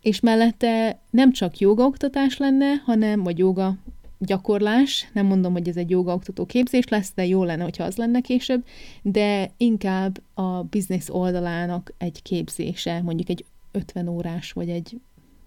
[0.01, 3.76] és mellette nem csak jogaoktatás lenne, hanem, vagy joga
[4.18, 8.20] gyakorlás, nem mondom, hogy ez egy jogaoktató képzés lesz, de jó lenne, hogyha az lenne
[8.20, 8.64] később,
[9.03, 15.01] de inkább a biznisz oldalának egy képzése, mondjuk egy 50 órás, vagy egy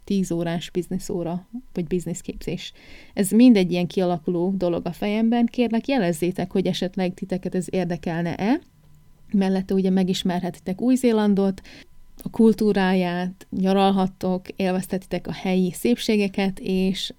[0.03, 2.73] 10 órás bizniszóra, vagy bizniszképzés.
[3.13, 5.45] Ez mindegy ilyen kialakuló dolog a fejemben.
[5.45, 8.61] Kérlek, jelezzétek, hogy esetleg titeket ez érdekelne-e.
[9.33, 11.61] Mellette ugye megismerhetitek Új-Zélandot,
[12.23, 17.13] a kultúráját, nyaralhattok, élveztetitek a helyi szépségeket, és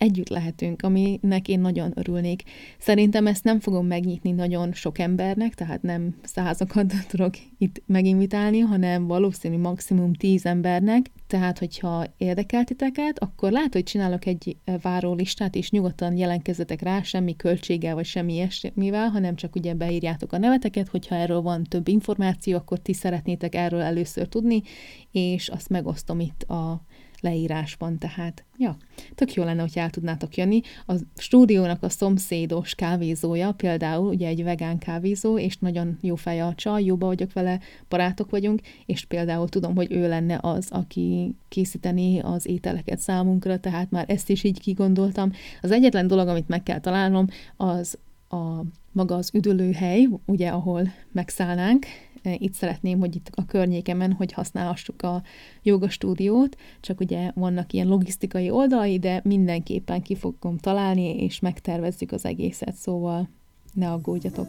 [0.00, 2.42] együtt lehetünk, aminek én nagyon örülnék.
[2.78, 9.06] Szerintem ezt nem fogom megnyitni nagyon sok embernek, tehát nem százakat tudok itt meginvitálni, hanem
[9.06, 15.54] valószínű maximum tíz embernek, tehát hogyha érdekel titeket, akkor lehet, hogy csinálok egy eh, várólistát,
[15.54, 20.88] és nyugodtan jelentkezzetek rá, semmi költséggel, vagy semmi ilyesmivel, hanem csak ugye beírjátok a neveteket,
[20.88, 24.62] hogyha erről van több információ, akkor ti szeretnétek erről először tudni,
[25.10, 26.82] és azt megosztom itt a
[27.20, 28.76] leírásban, tehát ja,
[29.14, 30.60] tök jó lenne, hogy el tudnátok jönni.
[30.86, 36.54] A stúdiónak a szomszédos kávézója például, ugye egy vegán kávézó, és nagyon jó fej a
[36.54, 42.18] csaj, jóba vagyok vele, barátok vagyunk, és például tudom, hogy ő lenne az, aki készíteni
[42.18, 45.32] az ételeket számunkra, tehát már ezt is így kigondoltam.
[45.60, 47.98] Az egyetlen dolog, amit meg kell találnom, az
[48.28, 51.86] a maga az üdülőhely, ugye, ahol megszállnánk,
[52.22, 55.22] itt szeretném, hogy itt a környékemen, hogy használhassuk a
[55.62, 62.12] joga stúdiót, csak ugye vannak ilyen logisztikai oldalai, de mindenképpen ki fogom találni, és megtervezzük
[62.12, 63.28] az egészet, szóval
[63.74, 64.46] ne aggódjatok.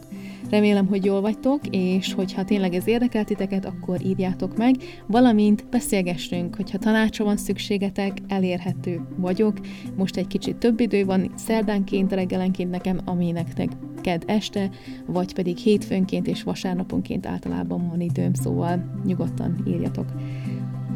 [0.50, 6.56] Remélem, hogy jól vagytok, és hogyha tényleg ez érdekel titeket, akkor írjátok meg, valamint beszélgessünk,
[6.56, 9.60] hogyha tanácsra van szükségetek, elérhető vagyok.
[9.96, 13.70] Most egy kicsit több idő van, szerdánként, reggelenként nekem, ami nektek
[14.00, 14.70] ked este,
[15.06, 20.06] vagy pedig hétfőnként és vasárnaponként általában van időm, szóval nyugodtan írjatok.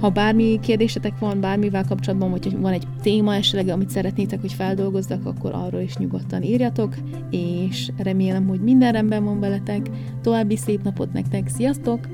[0.00, 5.26] Ha bármi kérdésetek van, bármivel kapcsolatban, vagy van egy téma esetleg, amit szeretnétek, hogy feldolgozzak,
[5.26, 6.94] akkor arról is nyugodtan írjatok,
[7.30, 9.90] és remélem, hogy minden rendben van veletek.
[10.22, 12.08] További szép napot nektek, sziasztok!